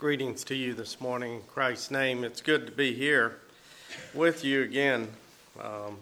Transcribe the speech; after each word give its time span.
Greetings 0.00 0.44
to 0.44 0.54
you 0.54 0.72
this 0.72 0.98
morning 0.98 1.34
in 1.34 1.42
Christ's 1.42 1.90
name. 1.90 2.24
It's 2.24 2.40
good 2.40 2.64
to 2.64 2.72
be 2.72 2.94
here 2.94 3.36
with 4.14 4.46
you 4.46 4.62
again. 4.62 5.06
Um, 5.62 5.98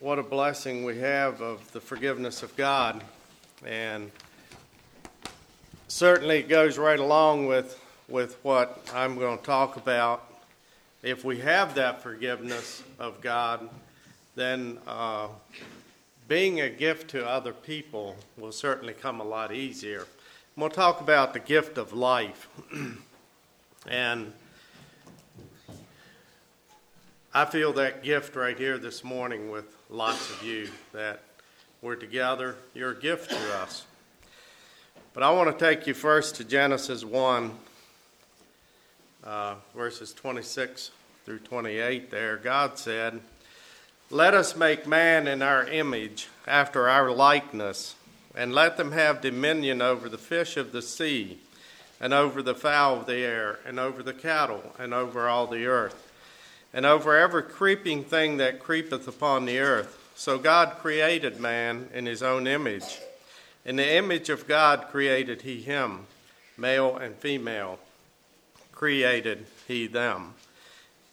what 0.00 0.18
a 0.18 0.22
blessing 0.22 0.82
we 0.82 0.98
have 1.00 1.42
of 1.42 1.70
the 1.72 1.82
forgiveness 1.82 2.42
of 2.42 2.56
God. 2.56 3.04
And 3.66 4.10
certainly 5.88 6.38
it 6.38 6.48
goes 6.48 6.78
right 6.78 6.98
along 6.98 7.44
with, 7.44 7.78
with 8.08 8.38
what 8.42 8.88
I'm 8.94 9.18
going 9.18 9.36
to 9.36 9.44
talk 9.44 9.76
about. 9.76 10.24
If 11.02 11.26
we 11.26 11.40
have 11.40 11.74
that 11.74 12.02
forgiveness 12.02 12.82
of 12.98 13.20
God, 13.20 13.68
then 14.34 14.78
uh, 14.86 15.28
being 16.26 16.62
a 16.62 16.70
gift 16.70 17.10
to 17.10 17.28
other 17.28 17.52
people 17.52 18.16
will 18.38 18.50
certainly 18.50 18.94
come 18.94 19.20
a 19.20 19.24
lot 19.24 19.52
easier. 19.52 20.06
We'll 20.58 20.70
talk 20.70 21.02
about 21.02 21.34
the 21.34 21.38
gift 21.38 21.76
of 21.76 21.92
life. 21.92 22.48
and 23.86 24.32
I 27.34 27.44
feel 27.44 27.74
that 27.74 28.02
gift 28.02 28.34
right 28.34 28.56
here 28.56 28.78
this 28.78 29.04
morning 29.04 29.50
with 29.50 29.66
lots 29.90 30.30
of 30.30 30.42
you 30.42 30.70
that 30.94 31.20
we're 31.82 31.96
together. 31.96 32.56
You're 32.72 32.92
a 32.92 32.98
gift 32.98 33.32
to 33.32 33.54
us. 33.58 33.84
But 35.12 35.22
I 35.22 35.30
want 35.30 35.58
to 35.58 35.62
take 35.62 35.86
you 35.86 35.92
first 35.92 36.36
to 36.36 36.44
Genesis 36.44 37.04
1, 37.04 37.50
uh, 39.24 39.56
verses 39.74 40.14
26 40.14 40.90
through 41.26 41.40
28. 41.40 42.10
There, 42.10 42.38
God 42.38 42.78
said, 42.78 43.20
let 44.08 44.32
us 44.32 44.56
make 44.56 44.86
man 44.86 45.28
in 45.28 45.42
our 45.42 45.64
image, 45.64 46.28
after 46.46 46.88
our 46.88 47.10
likeness, 47.10 47.95
and 48.36 48.54
let 48.54 48.76
them 48.76 48.92
have 48.92 49.22
dominion 49.22 49.80
over 49.80 50.08
the 50.08 50.18
fish 50.18 50.56
of 50.56 50.70
the 50.70 50.82
sea, 50.82 51.38
and 52.00 52.12
over 52.12 52.42
the 52.42 52.54
fowl 52.54 53.00
of 53.00 53.06
the 53.06 53.16
air, 53.16 53.58
and 53.64 53.80
over 53.80 54.02
the 54.02 54.12
cattle, 54.12 54.74
and 54.78 54.92
over 54.92 55.28
all 55.28 55.46
the 55.46 55.66
earth, 55.66 56.12
and 56.74 56.84
over 56.84 57.16
every 57.16 57.42
creeping 57.42 58.04
thing 58.04 58.36
that 58.36 58.60
creepeth 58.60 59.08
upon 59.08 59.46
the 59.46 59.58
earth. 59.58 60.12
So 60.14 60.38
God 60.38 60.76
created 60.78 61.40
man 61.40 61.88
in 61.94 62.04
his 62.04 62.22
own 62.22 62.46
image. 62.46 63.00
In 63.64 63.76
the 63.76 63.96
image 63.96 64.28
of 64.28 64.46
God 64.46 64.88
created 64.90 65.42
he 65.42 65.62
him, 65.62 66.06
male 66.58 66.96
and 66.96 67.14
female, 67.16 67.78
created 68.72 69.46
he 69.66 69.86
them. 69.86 70.34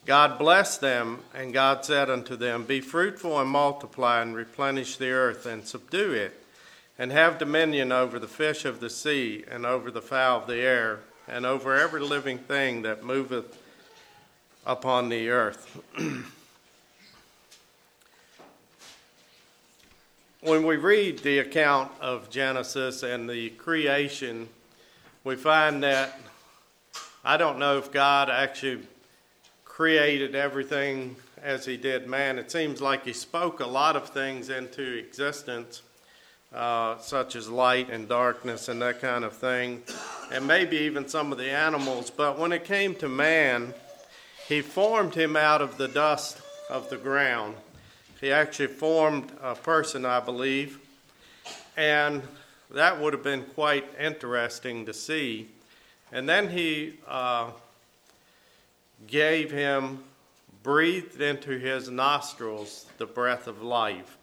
God 0.05 0.37
blessed 0.37 0.81
them, 0.81 1.19
and 1.33 1.53
God 1.53 1.85
said 1.85 2.09
unto 2.09 2.35
them, 2.35 2.65
Be 2.65 2.81
fruitful 2.81 3.39
and 3.39 3.49
multiply, 3.49 4.21
and 4.21 4.35
replenish 4.35 4.97
the 4.97 5.11
earth, 5.11 5.45
and 5.45 5.65
subdue 5.65 6.11
it, 6.11 6.42
and 6.97 7.11
have 7.11 7.37
dominion 7.37 7.91
over 7.91 8.19
the 8.19 8.27
fish 8.27 8.65
of 8.65 8.79
the 8.79 8.89
sea, 8.89 9.43
and 9.49 9.65
over 9.65 9.89
the 9.89 10.01
fowl 10.01 10.41
of 10.41 10.47
the 10.47 10.57
air, 10.57 10.99
and 11.27 11.45
over 11.45 11.75
every 11.75 12.01
living 12.01 12.37
thing 12.37 12.81
that 12.83 13.03
moveth 13.03 13.57
upon 14.65 15.09
the 15.09 15.29
earth. 15.29 15.79
when 20.41 20.65
we 20.65 20.75
read 20.75 21.19
the 21.19 21.39
account 21.39 21.91
of 22.01 22.29
Genesis 22.29 23.01
and 23.03 23.29
the 23.29 23.49
creation, 23.51 24.49
we 25.23 25.35
find 25.35 25.81
that 25.83 26.19
I 27.23 27.37
don't 27.37 27.59
know 27.59 27.77
if 27.77 27.91
God 27.91 28.29
actually 28.29 28.83
created 29.63 30.35
everything 30.35 31.15
as 31.41 31.65
he 31.65 31.77
did 31.77 32.07
man. 32.07 32.37
It 32.37 32.51
seems 32.51 32.81
like 32.81 33.05
he 33.05 33.13
spoke 33.13 33.61
a 33.61 33.65
lot 33.65 33.95
of 33.95 34.09
things 34.09 34.49
into 34.49 34.97
existence, 34.97 35.81
uh, 36.53 36.97
such 36.99 37.35
as 37.35 37.49
light 37.49 37.89
and 37.89 38.07
darkness 38.07 38.69
and 38.69 38.81
that 38.81 39.01
kind 39.01 39.23
of 39.23 39.33
thing, 39.33 39.81
and 40.31 40.45
maybe 40.45 40.77
even 40.77 41.07
some 41.07 41.31
of 41.31 41.37
the 41.37 41.49
animals. 41.49 42.09
But 42.09 42.37
when 42.37 42.51
it 42.51 42.63
came 42.63 42.95
to 42.95 43.09
man, 43.09 43.73
he 44.47 44.61
formed 44.61 45.15
him 45.15 45.35
out 45.35 45.61
of 45.61 45.77
the 45.77 45.87
dust 45.87 46.41
of 46.69 46.89
the 46.89 46.97
ground. 46.97 47.55
He 48.21 48.31
actually 48.31 48.67
formed 48.67 49.31
a 49.41 49.55
person, 49.55 50.05
I 50.05 50.19
believe, 50.19 50.79
and 51.75 52.21
that 52.71 52.99
would 52.99 53.13
have 53.13 53.23
been 53.23 53.43
quite 53.43 53.85
interesting 53.99 54.85
to 54.85 54.93
see. 54.93 55.49
And 56.11 56.29
then 56.29 56.49
he 56.49 56.93
uh, 57.07 57.51
gave 59.07 59.51
him, 59.51 60.03
breathed 60.61 61.19
into 61.19 61.57
his 61.57 61.89
nostrils 61.89 62.85
the 62.97 63.05
breath 63.05 63.47
of 63.47 63.61
life. 63.61 64.17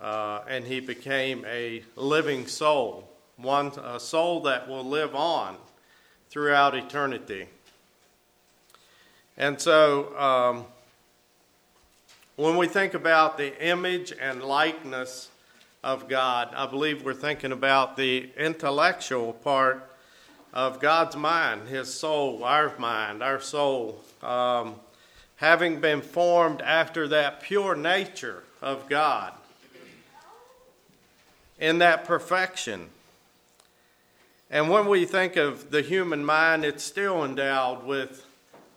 Uh, 0.00 0.40
and 0.48 0.64
he 0.64 0.80
became 0.80 1.44
a 1.46 1.82
living 1.96 2.46
soul, 2.46 3.08
one 3.36 3.66
a 3.84 4.00
soul 4.00 4.40
that 4.40 4.68
will 4.68 4.84
live 4.84 5.14
on 5.14 5.56
throughout 6.30 6.74
eternity. 6.74 7.46
And 9.36 9.60
so, 9.60 10.16
um, 10.18 10.64
when 12.36 12.56
we 12.56 12.66
think 12.66 12.94
about 12.94 13.36
the 13.36 13.62
image 13.62 14.14
and 14.18 14.42
likeness 14.42 15.28
of 15.84 16.08
God, 16.08 16.54
I 16.54 16.66
believe 16.66 17.04
we're 17.04 17.12
thinking 17.14 17.52
about 17.52 17.96
the 17.96 18.30
intellectual 18.36 19.34
part 19.34 19.90
of 20.52 20.80
God's 20.80 21.16
mind, 21.16 21.68
His 21.68 21.92
soul, 21.92 22.44
our 22.44 22.76
mind, 22.78 23.22
our 23.22 23.40
soul, 23.40 24.02
um, 24.22 24.76
having 25.36 25.80
been 25.80 26.00
formed 26.02 26.60
after 26.62 27.08
that 27.08 27.42
pure 27.42 27.74
nature 27.74 28.42
of 28.60 28.88
God, 28.88 29.32
in 31.60 31.78
that 31.78 32.04
perfection. 32.06 32.88
And 34.50 34.68
when 34.68 34.88
we 34.88 35.04
think 35.04 35.36
of 35.36 35.70
the 35.70 35.82
human 35.82 36.24
mind, 36.24 36.64
it's 36.64 36.82
still 36.82 37.24
endowed 37.24 37.84
with, 37.86 38.26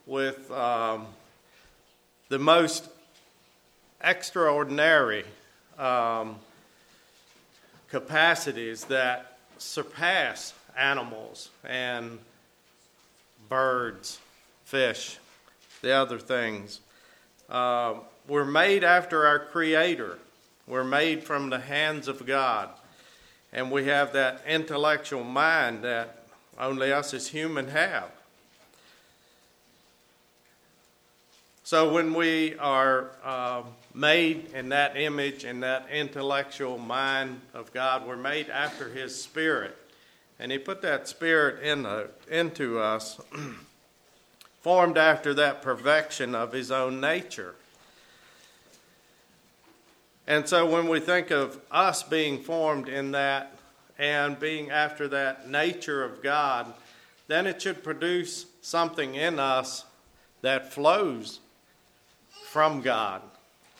with 0.06 0.52
um, 0.52 1.08
the 2.30 2.38
most 2.38 2.88
extraordinary 4.02 5.24
um, 5.80 6.36
capacities 7.90 8.84
that 8.86 9.38
surpass 9.58 10.54
animals 10.78 11.50
and 11.64 12.20
birds, 13.50 14.20
fish, 14.66 15.18
the 15.82 15.92
other 15.92 16.20
things. 16.20 16.82
Uh, 17.50 17.96
we're 18.28 18.46
made 18.46 18.84
after 18.84 19.26
our 19.26 19.40
Creator. 19.40 20.20
We're 20.68 20.84
made 20.84 21.24
from 21.24 21.50
the 21.50 21.60
hands 21.60 22.08
of 22.08 22.26
God. 22.26 22.70
And 23.52 23.72
we 23.72 23.86
have 23.86 24.14
that 24.14 24.44
intellectual 24.48 25.24
mind 25.24 25.84
that 25.84 26.24
only 26.60 26.92
us 26.92 27.14
as 27.14 27.28
human 27.28 27.68
have. 27.70 28.10
So 31.64 31.94
when 31.94 32.14
we 32.14 32.56
are 32.58 33.12
uh, 33.24 33.64
made 33.94 34.52
in 34.54 34.70
that 34.70 34.98
image 34.98 35.44
and 35.44 35.64
that 35.64 35.88
intellectual 35.92 36.78
mind 36.78 37.42
of 37.54 37.72
God, 37.74 38.06
we're 38.06 38.18
made 38.18 38.50
after 38.50 38.90
His 38.90 39.22
Spirit. 39.22 39.78
And 40.40 40.52
he 40.52 40.58
put 40.58 40.82
that 40.82 41.08
spirit 41.08 41.64
in 41.64 41.84
the, 41.84 42.10
into 42.30 42.80
us, 42.80 43.22
formed 44.62 44.98
after 44.98 45.34
that 45.36 45.62
perfection 45.62 46.36
of 46.36 46.52
his 46.52 46.72
own 46.72 47.00
nature. 47.00 47.56
And 50.28 50.48
so 50.48 50.70
when 50.70 50.88
we 50.88 51.00
think 51.00 51.32
of 51.32 51.60
us 51.72 52.04
being 52.04 52.42
formed 52.42 52.88
in 52.88 53.12
that 53.12 53.58
and 53.98 54.40
being 54.40 54.72
after 54.72 55.08
that 55.10 55.50
nature 55.50 56.04
of 56.04 56.24
God, 56.24 56.74
then 57.28 57.46
it 57.48 57.62
should 57.62 57.84
produce 57.84 58.46
something 58.62 59.16
in 59.16 59.40
us 59.40 59.86
that 60.42 60.74
flows 60.74 61.40
from 62.46 62.82
God. 62.82 63.22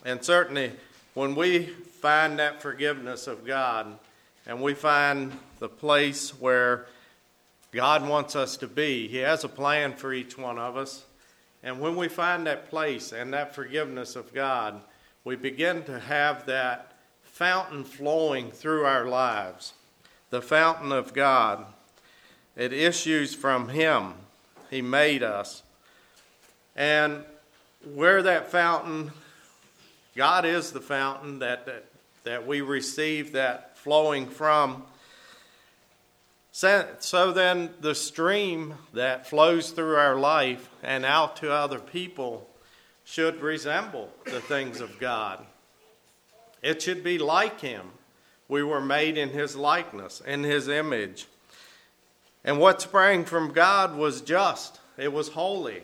And 0.06 0.24
certainly 0.24 0.72
when 1.14 1.36
we 1.36 1.66
find 2.04 2.40
that 2.40 2.62
forgiveness 2.62 3.28
of 3.28 3.46
God 3.46 3.98
and 4.46 4.62
we 4.62 4.74
find 4.74 5.32
the 5.60 5.70
place 5.70 6.38
where 6.40 6.88
God 7.72 8.08
wants 8.08 8.36
us 8.36 8.58
to 8.58 8.68
be. 8.68 9.08
He 9.08 9.18
has 9.18 9.44
a 9.44 9.50
plan 9.50 9.94
for 9.94 10.14
each 10.14 10.38
one 10.38 10.60
of 10.60 10.78
us. 10.78 11.06
And 11.64 11.80
when 11.80 11.96
we 11.96 12.08
find 12.08 12.46
that 12.46 12.70
place 12.70 13.14
and 13.14 13.34
that 13.34 13.56
forgiveness 13.56 14.16
of 14.16 14.34
God, 14.34 14.82
we 15.26 15.36
begin 15.36 15.84
to 15.84 16.00
have 16.00 16.46
that 16.48 16.94
fountain 17.24 17.84
flowing 17.84 18.52
through 18.52 18.86
our 18.86 19.06
lives. 19.06 19.74
The 20.30 20.42
fountain 20.42 20.92
of 20.92 21.14
God. 21.14 21.66
It 22.56 22.74
issues 22.74 23.34
from 23.34 23.70
Him. 23.70 24.14
He 24.70 24.82
made 24.82 25.24
us. 25.24 25.64
And 26.76 27.24
where 27.94 28.22
that 28.24 28.52
fountain, 28.52 29.12
God 30.16 30.46
is 30.46 30.72
the 30.72 30.82
fountain 30.82 31.40
that, 31.40 31.66
that, 31.66 31.86
that 32.24 32.48
we 32.48 32.62
receive 32.62 33.32
that 33.34 33.78
flowing 33.78 34.28
from. 34.28 34.84
So 36.52 37.32
then, 37.34 37.72
the 37.82 37.96
stream 37.96 38.76
that 38.94 39.28
flows 39.28 39.72
through 39.72 39.96
our 39.96 40.16
life 40.16 40.70
and 40.84 41.04
out 41.04 41.38
to 41.38 41.52
other 41.52 41.80
people 41.80 42.48
should 43.04 43.42
resemble 43.42 44.10
the 44.26 44.40
things 44.42 44.82
of 44.82 45.00
God. 45.00 45.46
It 46.62 46.82
should 46.82 47.04
be 47.04 47.18
like 47.18 47.60
Him. 47.60 47.92
We 48.48 48.64
were 48.64 48.82
made 48.82 49.18
in 49.18 49.30
His 49.30 49.56
likeness, 49.56 50.22
in 50.26 50.44
His 50.44 50.68
image. 50.68 51.28
And 52.44 52.60
what 52.60 52.82
sprang 52.82 53.26
from 53.26 53.52
God 53.52 53.96
was 53.96 54.22
just, 54.22 54.80
it 54.98 55.12
was 55.12 55.30
holy, 55.30 55.84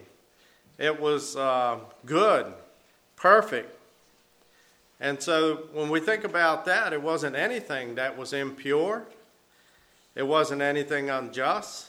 it 0.78 1.00
was 1.00 1.36
uh, 1.36 1.80
good, 2.06 2.54
perfect. 3.16 3.76
And 5.02 5.22
so 5.22 5.68
when 5.74 5.90
we 5.90 6.02
think 6.02 6.26
about 6.26 6.66
that, 6.66 6.92
it 6.92 7.02
wasn't 7.02 7.36
anything 7.36 7.96
that 7.96 8.18
was 8.18 8.34
impure, 8.34 9.06
it 10.16 10.24
wasn't 10.24 10.62
anything 10.62 11.10
unjust, 11.10 11.88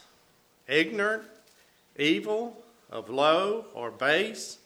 ignorant, 0.67 1.23
evil, 1.97 2.57
of 2.89 3.09
low 3.09 3.65
or 3.73 3.91
base, 3.91 4.57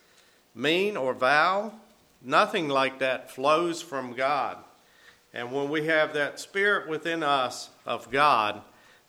mean 0.55 0.97
or 0.97 1.13
vile. 1.13 1.73
Nothing 2.21 2.69
like 2.69 2.99
that 2.99 3.29
flows 3.29 3.81
from 3.81 4.13
God. 4.13 4.57
And 5.33 5.51
when 5.51 5.69
we 5.69 5.85
have 5.85 6.13
that 6.13 6.39
spirit 6.39 6.87
within 6.87 7.21
us 7.21 7.69
of 7.85 8.09
God, 8.09 8.61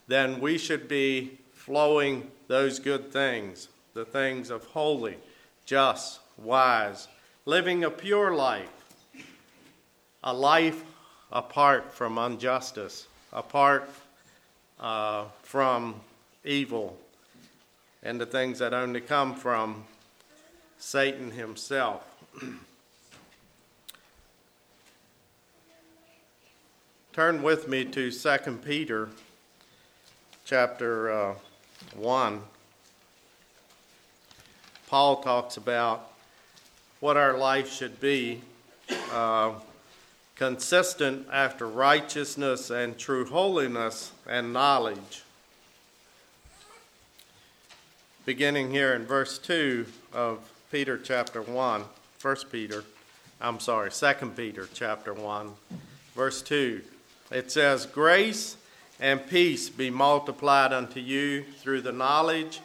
then 0.08 0.40
we 0.40 0.58
should 0.58 0.88
be 0.88 1.38
flowing 1.52 2.30
those 2.48 2.78
good 2.78 3.12
things, 3.12 3.68
the 3.94 4.04
things 4.04 4.50
of 4.50 4.64
holy, 4.66 5.16
just, 5.64 6.20
wise, 6.36 7.08
living 7.44 7.84
a 7.84 7.90
pure 7.90 8.34
life, 8.34 8.68
a 10.22 10.32
life 10.32 10.82
apart 11.32 11.92
from 11.92 12.18
injustice, 12.18 13.06
apart 13.32 13.88
uh, 14.80 15.24
from 15.42 15.94
evil, 16.44 16.96
and 18.02 18.20
the 18.20 18.26
things 18.26 18.58
that 18.58 18.74
only 18.74 19.00
come 19.00 19.34
from 19.34 19.84
Satan 20.78 21.30
himself. 21.30 22.04
Turn 27.12 27.42
with 27.42 27.66
me 27.66 27.84
to 27.86 28.10
2 28.10 28.38
Peter 28.62 29.08
chapter 30.44 31.10
uh, 31.10 31.34
1. 31.94 32.42
Paul 34.88 35.22
talks 35.22 35.56
about 35.56 36.10
what 37.00 37.16
our 37.16 37.36
life 37.36 37.72
should 37.72 37.98
be 38.00 38.42
uh, 39.12 39.52
consistent 40.36 41.26
after 41.32 41.66
righteousness 41.66 42.70
and 42.70 42.98
true 42.98 43.24
holiness 43.24 44.12
and 44.28 44.52
knowledge. 44.52 45.24
Beginning 48.26 48.70
here 48.70 48.92
in 48.92 49.06
verse 49.06 49.38
2 49.38 49.86
of 50.12 50.38
Peter 50.76 50.98
chapter 50.98 51.40
1, 51.40 51.84
1 52.20 52.36
Peter, 52.52 52.84
I'm 53.40 53.60
sorry, 53.60 53.90
2 53.90 54.32
Peter 54.36 54.68
chapter 54.74 55.14
1, 55.14 55.52
verse 56.14 56.42
2. 56.42 56.82
It 57.30 57.50
says, 57.50 57.86
Grace 57.86 58.58
and 59.00 59.26
peace 59.26 59.70
be 59.70 59.88
multiplied 59.88 60.74
unto 60.74 61.00
you 61.00 61.44
through 61.60 61.80
the 61.80 61.92
knowledge 61.92 62.60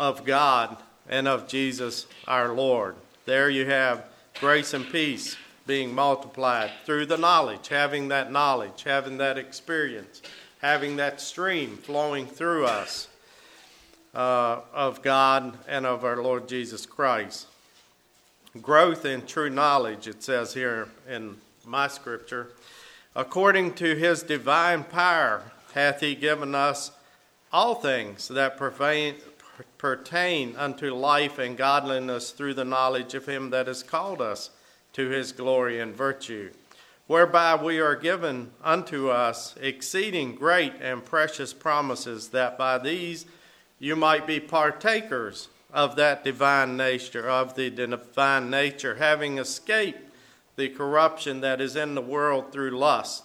of 0.00 0.24
God 0.24 0.76
and 1.08 1.28
of 1.28 1.46
Jesus 1.46 2.08
our 2.26 2.52
Lord. 2.52 2.96
There 3.24 3.48
you 3.48 3.66
have 3.66 4.04
grace 4.40 4.74
and 4.74 4.90
peace 4.90 5.36
being 5.64 5.94
multiplied 5.94 6.72
through 6.84 7.06
the 7.06 7.18
knowledge, 7.18 7.68
having 7.68 8.08
that 8.08 8.32
knowledge, 8.32 8.82
having 8.82 9.18
that 9.18 9.38
experience, 9.38 10.22
having 10.60 10.96
that 10.96 11.20
stream 11.20 11.76
flowing 11.76 12.26
through 12.26 12.66
us 12.66 13.06
uh, 14.14 14.60
of 14.72 15.02
God 15.02 15.56
and 15.66 15.86
of 15.86 16.04
our 16.04 16.22
Lord 16.22 16.48
Jesus 16.48 16.86
Christ. 16.86 17.46
Growth 18.60 19.04
in 19.04 19.24
true 19.26 19.48
knowledge, 19.48 20.06
it 20.06 20.22
says 20.22 20.54
here 20.54 20.88
in 21.08 21.36
my 21.64 21.88
scripture 21.88 22.50
According 23.14 23.74
to 23.74 23.94
his 23.94 24.22
divine 24.22 24.84
power 24.84 25.42
hath 25.74 26.00
he 26.00 26.14
given 26.14 26.54
us 26.54 26.90
all 27.52 27.74
things 27.74 28.28
that 28.28 28.56
pertain 29.78 30.56
unto 30.56 30.94
life 30.94 31.38
and 31.38 31.56
godliness 31.56 32.30
through 32.30 32.54
the 32.54 32.64
knowledge 32.64 33.14
of 33.14 33.26
him 33.26 33.50
that 33.50 33.66
has 33.66 33.82
called 33.82 34.22
us 34.22 34.50
to 34.94 35.08
his 35.08 35.32
glory 35.32 35.80
and 35.80 35.94
virtue, 35.94 36.50
whereby 37.06 37.54
we 37.54 37.80
are 37.80 37.96
given 37.96 38.50
unto 38.62 39.08
us 39.08 39.54
exceeding 39.60 40.34
great 40.34 40.72
and 40.80 41.04
precious 41.04 41.52
promises, 41.52 42.28
that 42.28 42.56
by 42.56 42.78
these 42.78 43.26
you 43.82 43.96
might 43.96 44.28
be 44.28 44.38
partakers 44.38 45.48
of 45.72 45.96
that 45.96 46.22
divine 46.22 46.76
nature, 46.76 47.28
of 47.28 47.56
the 47.56 47.68
divine 47.68 48.48
nature, 48.48 48.94
having 48.94 49.38
escaped 49.38 50.08
the 50.54 50.68
corruption 50.68 51.40
that 51.40 51.60
is 51.60 51.74
in 51.74 51.96
the 51.96 52.00
world 52.00 52.52
through 52.52 52.70
lust. 52.70 53.24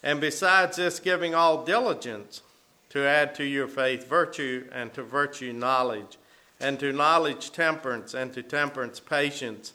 And 0.00 0.20
besides 0.20 0.76
this, 0.76 1.00
giving 1.00 1.34
all 1.34 1.64
diligence 1.64 2.42
to 2.90 3.04
add 3.04 3.34
to 3.34 3.44
your 3.44 3.66
faith 3.66 4.06
virtue, 4.08 4.68
and 4.70 4.94
to 4.94 5.02
virtue 5.02 5.52
knowledge, 5.52 6.16
and 6.60 6.78
to 6.78 6.92
knowledge 6.92 7.50
temperance, 7.50 8.14
and 8.14 8.32
to 8.34 8.42
temperance 8.44 9.00
patience, 9.00 9.72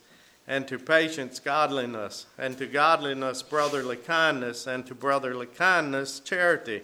and 0.47 0.69
to 0.69 0.79
patience 0.79 1.41
godliness, 1.41 2.27
and 2.37 2.57
to 2.59 2.65
godliness 2.65 3.43
brotherly 3.43 3.97
kindness, 3.97 4.67
and 4.67 4.85
to 4.85 4.95
brotherly 4.95 5.47
kindness 5.47 6.21
charity. 6.21 6.81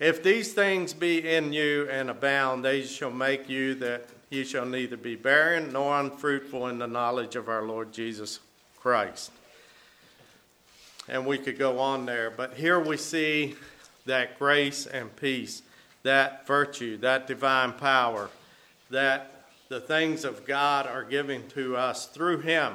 If 0.00 0.22
these 0.22 0.52
things 0.52 0.94
be 0.94 1.28
in 1.28 1.52
you 1.52 1.88
and 1.90 2.08
abound, 2.08 2.64
they 2.64 2.82
shall 2.82 3.10
make 3.10 3.48
you 3.48 3.74
that 3.76 4.08
you 4.30 4.44
shall 4.44 4.64
neither 4.64 4.96
be 4.96 5.16
barren 5.16 5.72
nor 5.72 5.98
unfruitful 5.98 6.68
in 6.68 6.78
the 6.78 6.86
knowledge 6.86 7.34
of 7.34 7.48
our 7.48 7.62
Lord 7.62 7.92
Jesus 7.92 8.38
Christ. 8.76 9.32
And 11.08 11.26
we 11.26 11.38
could 11.38 11.58
go 11.58 11.80
on 11.80 12.06
there, 12.06 12.30
but 12.30 12.54
here 12.54 12.78
we 12.78 12.96
see 12.96 13.56
that 14.06 14.38
grace 14.38 14.86
and 14.86 15.14
peace, 15.16 15.62
that 16.04 16.46
virtue, 16.46 16.98
that 16.98 17.26
divine 17.26 17.72
power, 17.72 18.30
that 18.90 19.46
the 19.68 19.80
things 19.80 20.24
of 20.24 20.46
God 20.46 20.86
are 20.86 21.02
given 21.02 21.48
to 21.48 21.76
us 21.76 22.06
through 22.06 22.40
Him 22.40 22.74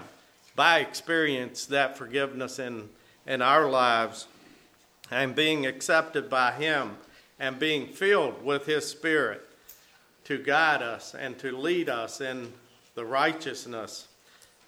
by 0.55 0.79
experience, 0.79 1.67
that 1.67 1.97
forgiveness 1.97 2.59
in, 2.59 2.89
in 3.25 3.41
our 3.41 3.69
lives, 3.69 4.27
and 5.09 5.35
being 5.35 5.65
accepted 5.65 6.29
by 6.29 6.51
Him, 6.51 6.97
and 7.43 7.59
being 7.59 7.85
filled 7.85 8.41
with 8.41 8.65
His 8.65 8.87
Spirit 8.87 9.41
to 10.23 10.37
guide 10.37 10.81
us 10.81 11.13
and 11.13 11.37
to 11.39 11.51
lead 11.51 11.89
us 11.89 12.21
in 12.21 12.53
the 12.95 13.03
righteousness 13.03 14.07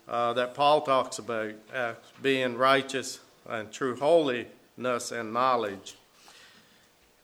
uh, 0.10 0.33
that 0.33 0.54
Paul 0.54 0.81
talks 0.81 1.18
about 1.18 1.54
uh, 1.74 1.94
being 2.22 2.57
righteous 2.57 3.22
and 3.48 3.72
true 3.72 3.95
holiness 3.95 5.13
and 5.13 5.31
knowledge. 5.31 5.96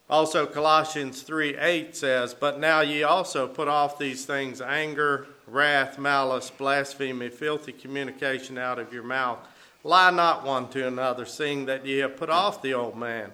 Also, 0.09 0.45
Colossians 0.45 1.21
3 1.21 1.57
8 1.57 1.97
says, 1.97 2.33
But 2.33 2.57
now 2.57 2.79
ye 2.79 3.03
also 3.03 3.45
put 3.45 3.67
off 3.67 3.99
these 3.99 4.25
things 4.25 4.61
anger, 4.61 5.27
wrath, 5.47 5.99
malice, 5.99 6.49
blasphemy, 6.49 7.27
filthy 7.27 7.73
communication 7.73 8.57
out 8.57 8.79
of 8.79 8.93
your 8.93 9.03
mouth. 9.03 9.39
Lie 9.83 10.11
not 10.11 10.45
one 10.45 10.69
to 10.69 10.87
another, 10.87 11.25
seeing 11.25 11.65
that 11.65 11.85
ye 11.85 11.97
have 11.97 12.15
put 12.15 12.29
off 12.29 12.61
the 12.61 12.73
old 12.73 12.95
man 12.95 13.33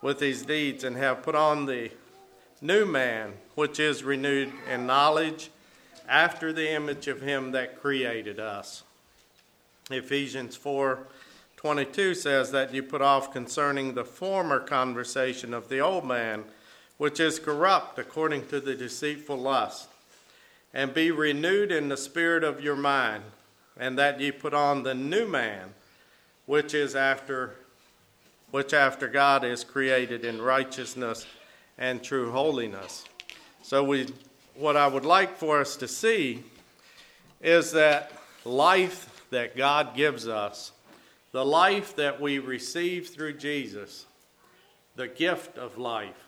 with 0.00 0.18
these 0.18 0.42
deeds, 0.42 0.84
and 0.84 0.96
have 0.96 1.22
put 1.22 1.34
on 1.34 1.66
the 1.66 1.90
new 2.60 2.84
man, 2.84 3.34
which 3.54 3.78
is 3.80 4.02
renewed 4.02 4.52
in 4.70 4.86
knowledge 4.86 5.50
after 6.08 6.52
the 6.52 6.70
image 6.70 7.08
of 7.08 7.20
him 7.20 7.52
that 7.52 7.80
created 7.80 8.38
us. 8.38 8.82
Ephesians 9.90 10.56
4 10.56 11.06
22 11.56 12.14
says 12.14 12.50
that 12.52 12.72
you 12.72 12.82
put 12.82 13.00
off 13.00 13.32
concerning 13.32 13.94
the 13.94 14.04
former 14.04 14.60
conversation 14.60 15.54
of 15.54 15.68
the 15.68 15.80
old 15.80 16.04
man, 16.04 16.44
which 16.98 17.18
is 17.18 17.38
corrupt 17.38 17.98
according 17.98 18.46
to 18.46 18.60
the 18.60 18.74
deceitful 18.74 19.36
lust, 19.36 19.88
and 20.74 20.92
be 20.92 21.10
renewed 21.10 21.72
in 21.72 21.88
the 21.88 21.96
spirit 21.96 22.44
of 22.44 22.60
your 22.60 22.76
mind, 22.76 23.24
and 23.76 23.98
that 23.98 24.20
ye 24.20 24.30
put 24.30 24.52
on 24.54 24.82
the 24.82 24.94
new 24.94 25.26
man, 25.26 25.74
which 26.44 26.74
is 26.74 26.94
after 26.94 27.56
which 28.50 28.72
after 28.72 29.08
God 29.08 29.44
is 29.44 29.64
created 29.64 30.24
in 30.24 30.40
righteousness 30.40 31.26
and 31.78 32.02
true 32.02 32.30
holiness. 32.30 33.04
So 33.62 33.84
we 33.84 34.06
what 34.54 34.76
I 34.76 34.86
would 34.86 35.04
like 35.04 35.36
for 35.36 35.60
us 35.60 35.76
to 35.76 35.88
see 35.88 36.42
is 37.42 37.72
that 37.72 38.10
life 38.44 39.26
that 39.30 39.56
God 39.56 39.94
gives 39.94 40.26
us, 40.26 40.72
the 41.32 41.44
life 41.44 41.94
that 41.96 42.20
we 42.20 42.38
receive 42.38 43.08
through 43.08 43.34
Jesus, 43.34 44.06
the 44.94 45.08
gift 45.08 45.58
of 45.58 45.76
life, 45.76 46.26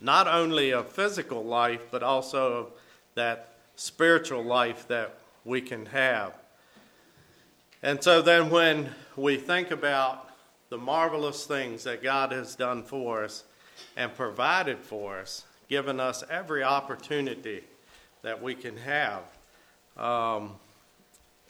not 0.00 0.28
only 0.28 0.70
of 0.70 0.88
physical 0.88 1.42
life, 1.42 1.86
but 1.90 2.02
also 2.02 2.52
of 2.52 2.72
that 3.14 3.54
spiritual 3.76 4.42
life 4.42 4.86
that 4.88 5.14
we 5.44 5.60
can 5.60 5.86
have. 5.86 6.34
And 7.82 8.02
so 8.02 8.20
then, 8.20 8.50
when 8.50 8.90
we 9.16 9.36
think 9.36 9.70
about 9.70 10.21
the 10.72 10.78
marvelous 10.78 11.44
things 11.44 11.84
that 11.84 12.02
God 12.02 12.32
has 12.32 12.54
done 12.54 12.82
for 12.82 13.24
us 13.24 13.44
and 13.94 14.14
provided 14.14 14.78
for 14.78 15.18
us, 15.18 15.44
given 15.68 16.00
us 16.00 16.24
every 16.30 16.62
opportunity 16.62 17.62
that 18.22 18.42
we 18.42 18.54
can 18.54 18.78
have, 18.78 19.20
um, 19.98 20.52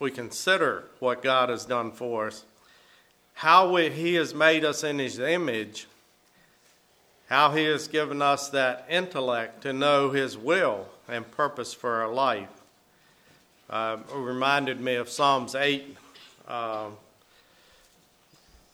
we 0.00 0.11
consider 0.11 0.87
what 0.99 1.23
God 1.23 1.50
has 1.50 1.64
done 1.64 1.93
for 1.93 2.26
us, 2.26 2.45
how 3.35 3.73
we, 3.73 3.91
He 3.91 4.14
has 4.14 4.35
made 4.35 4.64
us 4.64 4.83
in 4.83 4.99
His 4.99 5.21
image, 5.21 5.87
how 7.29 7.52
He 7.52 7.62
has 7.67 7.87
given 7.87 8.21
us 8.21 8.49
that 8.49 8.85
intellect 8.91 9.62
to 9.62 9.73
know 9.73 10.11
His 10.11 10.37
will 10.37 10.88
and 11.07 11.31
purpose 11.31 11.73
for 11.73 12.02
our 12.02 12.12
life. 12.12 12.49
Uh, 13.71 13.99
it 14.12 14.19
reminded 14.19 14.81
me 14.81 14.97
of 14.97 15.09
Psalms 15.09 15.55
8, 15.55 15.97
uh, 16.49 16.88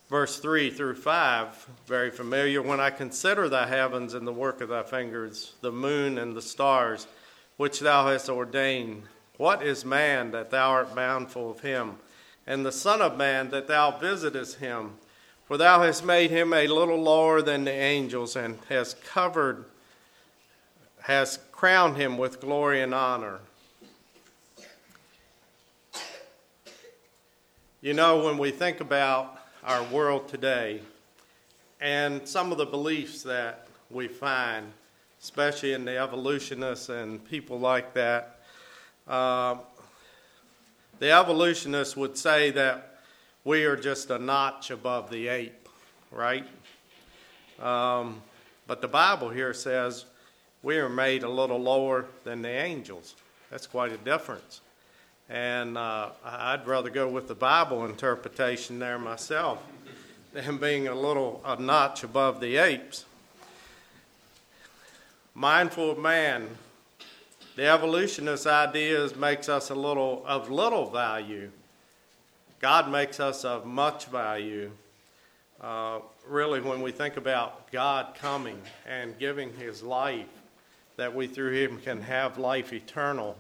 verse 0.09 0.38
3 0.38 0.71
through 0.71 0.95
5, 0.95 1.69
very 1.87 2.11
familiar. 2.11 2.62
When 2.62 2.81
I 2.81 2.91
consider 2.91 3.49
thy 3.49 3.67
heavens 3.67 4.15
and 4.15 4.27
the 4.27 4.33
work 4.33 4.61
of 4.61 4.71
thy 4.71 4.83
fingers, 4.83 5.53
the 5.61 5.73
moon 5.73 6.19
and 6.19 6.35
the 6.35 6.43
stars, 6.43 7.07
which 7.57 7.81
thou 7.81 8.07
hast 8.07 8.29
ordained, 8.29 9.03
what 9.37 9.62
is 9.62 9.85
man 9.85 10.31
that 10.33 10.50
thou 10.50 10.71
art 10.71 10.95
bountiful 10.95 11.50
of 11.50 11.61
him, 11.61 11.97
and 12.47 12.65
the 12.65 12.73
Son 12.73 13.03
of 13.03 13.17
Man 13.19 13.50
that 13.50 13.69
thou 13.69 13.91
visitest 13.99 14.57
him? 14.57 14.93
For 15.47 15.57
thou 15.57 15.83
hast 15.83 16.05
made 16.05 16.31
him 16.31 16.53
a 16.53 16.67
little 16.67 17.00
lower 17.00 17.41
than 17.41 17.65
the 17.65 17.73
angels, 17.73 18.37
and 18.37 18.59
hast 18.69 19.03
covered, 19.05 19.65
hast 21.03 21.53
crowned 21.53 21.97
him 21.97 22.19
with 22.19 22.41
glory 22.41 22.83
and 22.83 22.95
honor. 22.95 23.41
You 27.81 27.95
know, 27.95 28.25
when 28.25 28.38
we 28.38 28.50
think 28.50 28.81
about 28.81 29.38
our 29.65 29.83
world 29.85 30.29
today 30.29 30.81
and 31.81 32.27
some 32.27 32.50
of 32.50 32.59
the 32.59 32.67
beliefs 32.67 33.23
that 33.23 33.69
we 33.91 34.09
find, 34.09 34.67
especially 35.23 35.73
in 35.73 35.85
the 35.85 35.97
evolutionists 35.97 36.88
and 36.88 37.25
people 37.29 37.59
like 37.59 37.95
that, 37.95 38.41
uh, 39.07 39.57
the 40.99 41.12
evolutionists 41.12 41.97
would 41.97 42.19
say 42.19 42.50
that 42.50 42.99
we 43.45 43.65
are 43.65 43.77
just 43.77 44.11
a 44.11 44.19
notch 44.19 44.71
above 44.71 45.11
the 45.11 45.29
ape, 45.29 45.69
right? 46.11 46.47
Um, 47.61 48.21
but 48.67 48.81
the 48.81 48.88
Bible 48.88 49.31
here 49.31 49.55
says 49.55 50.05
we 50.62 50.79
are 50.79 50.88
made 50.88 51.23
a 51.23 51.29
little 51.29 51.61
lower 51.61 52.07
than 52.25 52.43
the 52.43 52.49
angels. 52.49 53.15
That's 53.50 53.67
quite 53.67 53.93
a 53.93 53.97
difference. 53.99 54.61
And 55.28 55.76
uh, 55.76 56.11
I'd 56.25 56.66
rather 56.66 56.88
go 56.88 57.06
with 57.08 57.28
the 57.28 57.35
Bible 57.35 57.85
interpretation 57.85 58.78
there 58.78 58.99
myself 58.99 59.62
than 60.32 60.56
being 60.56 60.88
a 60.88 60.94
little 60.94 61.42
a 61.44 61.61
notch 61.61 62.02
above 62.02 62.40
the 62.40 62.56
apes. 62.56 63.04
Mindful 65.35 65.90
of 65.90 65.99
man, 65.99 66.49
the 67.56 67.66
evolutionist 67.66 68.47
ideas 68.47 69.16
makes 69.16 69.49
us 69.49 69.68
a 69.68 69.75
little 69.75 70.25
of 70.26 70.50
little 70.50 70.90
value. 70.90 71.50
God 72.61 72.90
makes 72.90 73.20
us 73.20 73.44
of 73.44 73.66
much 73.66 74.06
value. 74.06 74.70
Uh, 75.61 76.00
really, 76.26 76.61
when 76.61 76.80
we 76.80 76.90
think 76.90 77.16
about 77.16 77.70
God 77.70 78.14
coming 78.14 78.61
and 78.87 79.18
giving 79.18 79.52
His 79.54 79.82
life, 79.82 80.26
that 80.97 81.14
we 81.14 81.26
through 81.26 81.52
Him 81.52 81.80
can 81.80 82.00
have 82.00 82.38
life 82.38 82.73
eternal 82.73 83.37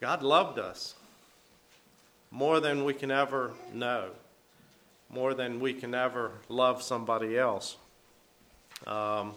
God 0.00 0.22
loved 0.22 0.58
us 0.58 0.94
more 2.30 2.60
than 2.60 2.84
we 2.84 2.92
can 2.92 3.10
ever 3.10 3.52
know, 3.72 4.10
more 5.08 5.34
than 5.34 5.60
we 5.60 5.72
can 5.72 5.94
ever 5.94 6.32
love 6.48 6.82
somebody 6.82 7.38
else. 7.38 7.76
Um, 8.86 9.34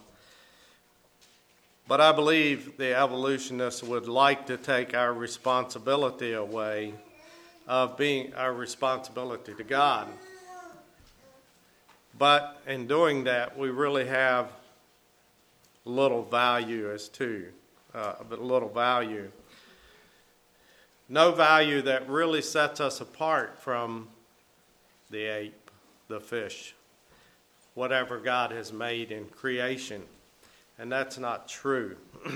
but 1.86 2.00
I 2.00 2.12
believe 2.12 2.76
the 2.76 2.94
evolutionists 2.94 3.82
would 3.82 4.08
like 4.08 4.46
to 4.46 4.56
take 4.56 4.94
our 4.94 5.14
responsibility 5.14 6.34
away 6.34 6.92
of 7.66 7.96
being 7.96 8.34
our 8.34 8.52
responsibility 8.52 9.54
to 9.54 9.64
God. 9.64 10.08
But 12.18 12.60
in 12.66 12.86
doing 12.88 13.24
that, 13.24 13.56
we 13.56 13.70
really 13.70 14.06
have 14.06 14.50
little 15.84 16.24
value 16.24 16.90
as 16.90 17.08
to 17.10 17.46
uh, 17.94 18.14
little 18.28 18.68
value 18.68 19.30
no 21.08 21.32
value 21.32 21.80
that 21.82 22.08
really 22.08 22.42
sets 22.42 22.80
us 22.80 23.00
apart 23.00 23.58
from 23.58 24.08
the 25.10 25.24
ape, 25.24 25.70
the 26.08 26.20
fish, 26.20 26.74
whatever 27.74 28.18
God 28.18 28.50
has 28.50 28.72
made 28.72 29.10
in 29.10 29.24
creation. 29.26 30.02
And 30.78 30.92
that's 30.92 31.18
not 31.18 31.48
true. 31.48 31.96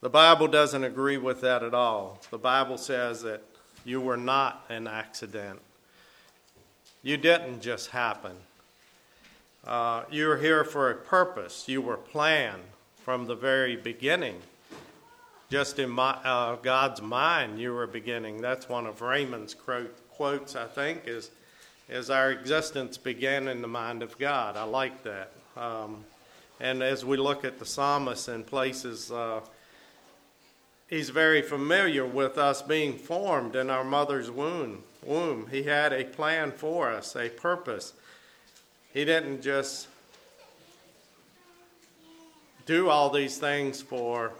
the 0.00 0.08
Bible 0.08 0.48
doesn't 0.48 0.82
agree 0.82 1.18
with 1.18 1.42
that 1.42 1.62
at 1.62 1.74
all. 1.74 2.20
The 2.30 2.38
Bible 2.38 2.78
says 2.78 3.22
that 3.22 3.42
you 3.84 4.00
were 4.00 4.16
not 4.16 4.64
an 4.68 4.86
accident, 4.86 5.60
you 7.02 7.16
didn't 7.16 7.60
just 7.60 7.90
happen. 7.90 8.32
Uh, 9.66 10.04
you 10.10 10.26
were 10.26 10.38
here 10.38 10.64
for 10.64 10.90
a 10.90 10.94
purpose, 10.94 11.68
you 11.68 11.82
were 11.82 11.98
planned 11.98 12.62
from 12.96 13.26
the 13.26 13.34
very 13.34 13.76
beginning 13.76 14.40
just 15.50 15.80
in 15.80 15.90
my, 15.90 16.12
uh, 16.24 16.54
God's 16.56 17.02
mind 17.02 17.58
you 17.58 17.74
were 17.74 17.88
beginning. 17.88 18.40
That's 18.40 18.68
one 18.68 18.86
of 18.86 19.02
Raymond's 19.02 19.54
quotes, 20.10 20.54
I 20.54 20.66
think, 20.66 21.02
is, 21.06 21.30
is 21.88 22.08
our 22.08 22.30
existence 22.30 22.96
began 22.96 23.48
in 23.48 23.60
the 23.60 23.68
mind 23.68 24.04
of 24.04 24.16
God. 24.16 24.56
I 24.56 24.62
like 24.62 25.02
that. 25.02 25.32
Um, 25.56 26.04
and 26.60 26.82
as 26.82 27.04
we 27.04 27.16
look 27.16 27.44
at 27.44 27.58
the 27.58 27.66
psalmist 27.66 28.28
in 28.28 28.44
places, 28.44 29.10
uh, 29.10 29.40
he's 30.88 31.10
very 31.10 31.42
familiar 31.42 32.06
with 32.06 32.38
us 32.38 32.62
being 32.62 32.96
formed 32.96 33.56
in 33.56 33.70
our 33.70 33.84
mother's 33.84 34.30
womb. 34.30 34.84
Womb. 35.04 35.48
He 35.50 35.64
had 35.64 35.92
a 35.92 36.04
plan 36.04 36.52
for 36.52 36.90
us, 36.90 37.16
a 37.16 37.28
purpose. 37.28 37.94
He 38.92 39.04
didn't 39.04 39.42
just 39.42 39.88
do 42.66 42.88
all 42.88 43.10
these 43.10 43.38
things 43.38 43.82
for 43.82 44.32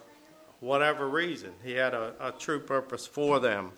whatever 0.60 1.08
reason. 1.08 1.52
He 1.64 1.72
had 1.72 1.94
a, 1.94 2.14
a 2.20 2.32
true 2.32 2.60
purpose 2.60 3.06
for 3.06 3.40
them. 3.40 3.72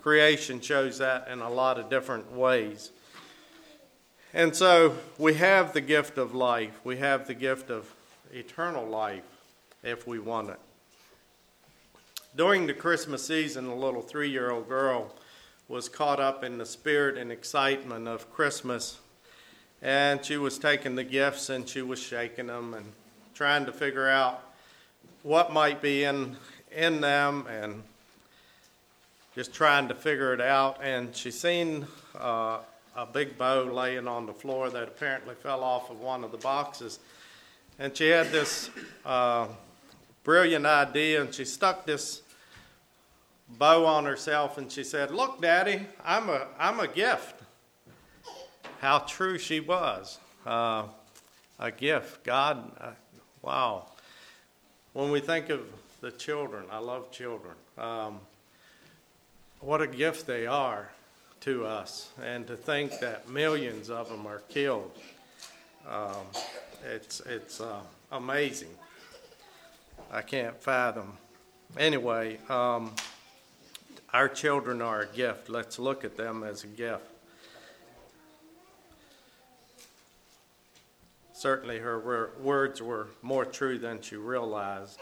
Creation 0.00 0.60
shows 0.60 0.98
that 0.98 1.28
in 1.28 1.40
a 1.40 1.50
lot 1.50 1.78
of 1.78 1.90
different 1.90 2.32
ways. 2.32 2.90
And 4.32 4.54
so 4.54 4.96
we 5.18 5.34
have 5.34 5.72
the 5.72 5.80
gift 5.80 6.16
of 6.16 6.34
life. 6.34 6.80
We 6.84 6.98
have 6.98 7.26
the 7.26 7.34
gift 7.34 7.70
of 7.70 7.92
eternal 8.32 8.86
life 8.86 9.24
if 9.82 10.06
we 10.06 10.18
want 10.18 10.50
it. 10.50 10.60
During 12.36 12.66
the 12.66 12.74
Christmas 12.74 13.26
season, 13.26 13.66
a 13.66 13.74
little 13.74 14.02
three 14.02 14.30
year 14.30 14.50
old 14.50 14.68
girl 14.68 15.12
was 15.68 15.88
caught 15.88 16.20
up 16.20 16.44
in 16.44 16.58
the 16.58 16.66
spirit 16.66 17.18
and 17.18 17.32
excitement 17.32 18.06
of 18.06 18.32
Christmas. 18.32 18.98
And 19.82 20.24
she 20.24 20.36
was 20.36 20.58
taking 20.58 20.94
the 20.94 21.04
gifts 21.04 21.50
and 21.50 21.68
she 21.68 21.82
was 21.82 22.00
shaking 22.00 22.46
them 22.46 22.74
and 22.74 22.92
trying 23.34 23.66
to 23.66 23.72
figure 23.72 24.08
out 24.08 24.49
what 25.22 25.52
might 25.52 25.82
be 25.82 26.04
in 26.04 26.36
in 26.72 27.00
them 27.00 27.46
and 27.48 27.82
just 29.34 29.52
trying 29.52 29.88
to 29.88 29.94
figure 29.94 30.32
it 30.32 30.40
out. 30.40 30.78
And 30.82 31.14
she 31.14 31.30
seen 31.30 31.86
uh, 32.18 32.58
a 32.96 33.06
big 33.06 33.38
bow 33.38 33.64
laying 33.64 34.08
on 34.08 34.26
the 34.26 34.32
floor 34.32 34.70
that 34.70 34.82
apparently 34.82 35.34
fell 35.34 35.62
off 35.62 35.90
of 35.90 36.00
one 36.00 36.24
of 36.24 36.30
the 36.30 36.38
boxes. 36.38 36.98
And 37.78 37.96
she 37.96 38.08
had 38.08 38.30
this 38.30 38.70
uh, 39.04 39.46
brilliant 40.24 40.66
idea, 40.66 41.22
and 41.22 41.34
she 41.34 41.44
stuck 41.44 41.86
this 41.86 42.22
bow 43.48 43.86
on 43.86 44.04
herself, 44.04 44.58
and 44.58 44.70
she 44.70 44.84
said, 44.84 45.10
"Look, 45.10 45.40
Daddy, 45.40 45.86
I'm 46.04 46.28
a 46.28 46.46
I'm 46.58 46.80
a 46.80 46.88
gift." 46.88 47.36
How 48.80 49.00
true 49.00 49.38
she 49.38 49.60
was. 49.60 50.18
Uh, 50.46 50.84
a 51.58 51.70
gift. 51.70 52.24
God, 52.24 52.72
uh, 52.80 52.92
wow. 53.42 53.86
When 54.92 55.12
we 55.12 55.20
think 55.20 55.50
of 55.50 55.60
the 56.00 56.10
children, 56.10 56.64
I 56.68 56.78
love 56.78 57.12
children. 57.12 57.54
Um, 57.78 58.18
what 59.60 59.80
a 59.80 59.86
gift 59.86 60.26
they 60.26 60.48
are 60.48 60.90
to 61.42 61.64
us, 61.64 62.10
and 62.20 62.44
to 62.48 62.56
think 62.56 62.98
that 62.98 63.28
millions 63.28 63.88
of 63.88 64.08
them 64.08 64.26
are 64.26 64.40
killed. 64.48 64.90
Um, 65.88 66.26
it's 66.92 67.20
it's 67.20 67.60
uh, 67.60 67.80
amazing. 68.10 68.74
I 70.12 70.22
can't 70.22 70.60
fathom. 70.60 71.12
Anyway, 71.78 72.38
um, 72.48 72.92
our 74.12 74.28
children 74.28 74.82
are 74.82 75.02
a 75.02 75.06
gift. 75.06 75.48
Let's 75.48 75.78
look 75.78 76.04
at 76.04 76.16
them 76.16 76.42
as 76.42 76.64
a 76.64 76.66
gift. 76.66 77.04
Certainly, 81.40 81.78
her 81.78 81.98
words 82.42 82.82
were 82.82 83.06
more 83.22 83.46
true 83.46 83.78
than 83.78 84.02
she 84.02 84.14
realized. 84.14 85.00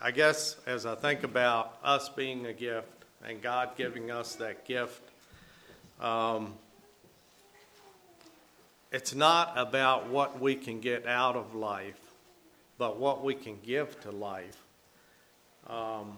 I 0.00 0.10
guess 0.10 0.56
as 0.64 0.86
I 0.86 0.94
think 0.94 1.24
about 1.24 1.76
us 1.84 2.08
being 2.08 2.46
a 2.46 2.54
gift 2.54 2.88
and 3.22 3.42
God 3.42 3.76
giving 3.76 4.10
us 4.10 4.34
that 4.36 4.64
gift, 4.64 5.02
um, 6.00 6.54
it's 8.96 9.14
not 9.14 9.52
about 9.56 10.08
what 10.08 10.40
we 10.40 10.54
can 10.54 10.80
get 10.80 11.06
out 11.06 11.36
of 11.36 11.54
life, 11.54 12.00
but 12.78 12.96
what 12.96 13.22
we 13.22 13.34
can 13.34 13.58
give 13.62 14.00
to 14.00 14.10
life. 14.10 14.56
Um, 15.66 16.16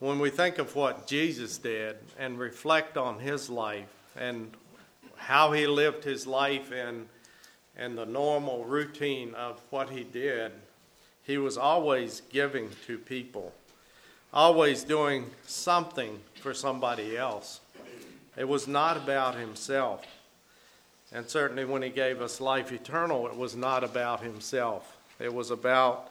when 0.00 0.18
we 0.18 0.28
think 0.28 0.58
of 0.58 0.76
what 0.76 1.06
Jesus 1.06 1.56
did 1.56 1.96
and 2.18 2.38
reflect 2.38 2.98
on 2.98 3.18
his 3.18 3.48
life 3.48 3.88
and 4.18 4.50
how 5.16 5.52
he 5.52 5.66
lived 5.66 6.04
his 6.04 6.26
life 6.26 6.70
and, 6.70 7.08
and 7.74 7.96
the 7.96 8.04
normal 8.04 8.66
routine 8.66 9.34
of 9.34 9.62
what 9.70 9.88
he 9.88 10.04
did, 10.04 10.52
he 11.22 11.38
was 11.38 11.56
always 11.56 12.20
giving 12.28 12.68
to 12.86 12.98
people, 12.98 13.54
always 14.30 14.84
doing 14.84 15.30
something 15.46 16.20
for 16.42 16.52
somebody 16.52 17.16
else. 17.16 17.60
It 18.36 18.46
was 18.46 18.68
not 18.68 18.98
about 18.98 19.36
himself. 19.36 20.04
And 21.14 21.28
certainly 21.28 21.64
when 21.64 21.82
he 21.82 21.90
gave 21.90 22.22
us 22.22 22.40
life 22.40 22.72
eternal, 22.72 23.26
it 23.26 23.36
was 23.36 23.54
not 23.54 23.84
about 23.84 24.22
himself. 24.22 24.96
It 25.18 25.32
was 25.32 25.50
about 25.50 26.10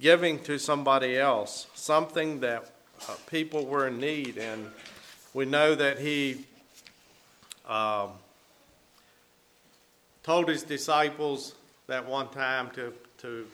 giving 0.00 0.38
to 0.44 0.58
somebody 0.58 1.18
else, 1.18 1.66
something 1.74 2.40
that 2.40 2.70
uh, 3.08 3.14
people 3.26 3.66
were 3.66 3.88
in 3.88 3.98
need. 3.98 4.38
And 4.38 4.70
we 5.34 5.46
know 5.46 5.74
that 5.74 5.98
he 5.98 6.44
um, 7.66 8.10
told 10.22 10.48
his 10.48 10.62
disciples 10.62 11.54
that 11.88 12.06
one 12.06 12.28
time 12.28 12.70
to, 12.70 12.92
to 13.18 13.46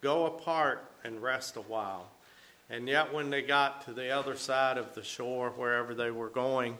go 0.00 0.26
apart 0.26 0.84
and 1.04 1.22
rest 1.22 1.56
a 1.56 1.62
while. 1.62 2.06
And 2.70 2.86
yet, 2.86 3.12
when 3.12 3.30
they 3.30 3.42
got 3.42 3.84
to 3.86 3.92
the 3.92 4.10
other 4.10 4.36
side 4.36 4.78
of 4.78 4.94
the 4.94 5.02
shore, 5.02 5.50
wherever 5.50 5.92
they 5.92 6.10
were 6.10 6.28
going, 6.28 6.78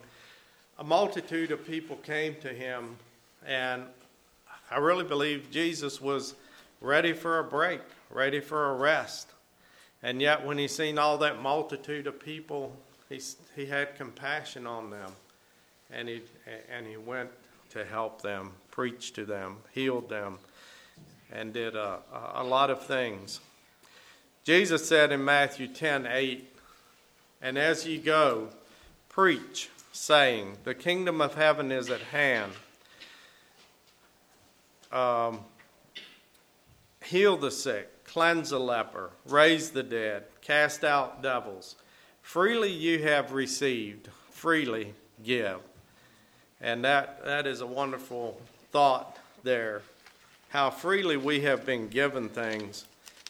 a 0.79 0.83
multitude 0.83 1.51
of 1.51 1.67
people 1.67 1.97
came 1.97 2.35
to 2.41 2.47
him, 2.47 2.95
and 3.45 3.83
I 4.69 4.77
really 4.77 5.03
believe 5.03 5.51
Jesus 5.51 5.99
was 5.99 6.35
ready 6.79 7.13
for 7.13 7.39
a 7.39 7.43
break, 7.43 7.81
ready 8.09 8.39
for 8.39 8.71
a 8.71 8.75
rest. 8.75 9.29
And 10.03 10.21
yet, 10.21 10.45
when 10.45 10.57
he 10.57 10.67
seen 10.67 10.97
all 10.97 11.17
that 11.19 11.41
multitude 11.41 12.07
of 12.07 12.19
people, 12.19 12.75
he, 13.09 13.21
he 13.55 13.65
had 13.65 13.95
compassion 13.95 14.65
on 14.65 14.89
them. 14.89 15.11
And 15.91 16.07
he, 16.07 16.21
and 16.71 16.87
he 16.87 16.97
went 16.97 17.29
to 17.71 17.85
help 17.85 18.21
them, 18.21 18.51
preach 18.71 19.13
to 19.13 19.25
them, 19.25 19.57
healed 19.73 20.09
them, 20.09 20.39
and 21.31 21.53
did 21.53 21.75
a, 21.75 21.99
a 22.33 22.43
lot 22.43 22.69
of 22.69 22.85
things. 22.85 23.39
Jesus 24.43 24.87
said 24.87 25.11
in 25.11 25.23
Matthew 25.23 25.67
10 25.67 26.07
8, 26.07 26.53
And 27.41 27.57
as 27.57 27.85
ye 27.85 27.97
go, 27.97 28.49
preach, 29.09 29.69
saying, 29.91 30.57
The 30.63 30.73
kingdom 30.73 31.21
of 31.21 31.35
heaven 31.35 31.71
is 31.71 31.89
at 31.89 32.01
hand. 32.01 32.53
Um, 34.91 35.39
heal 37.03 37.37
the 37.37 37.51
sick, 37.51 38.03
cleanse 38.03 38.49
the 38.49 38.59
leper, 38.59 39.11
raise 39.25 39.71
the 39.71 39.83
dead, 39.83 40.23
cast 40.41 40.83
out 40.83 41.21
devils. 41.21 41.75
Freely 42.21 42.71
you 42.71 43.03
have 43.03 43.31
received, 43.31 44.09
freely 44.29 44.93
give. 45.23 45.59
And 46.61 46.83
that, 46.85 47.23
that 47.25 47.47
is 47.47 47.61
a 47.61 47.67
wonderful 47.67 48.39
thought 48.71 49.17
there. 49.43 49.81
How 50.49 50.69
freely 50.69 51.17
we 51.17 51.41
have 51.41 51.65
been 51.65 51.87
given 51.87 52.29
things, 52.29 52.85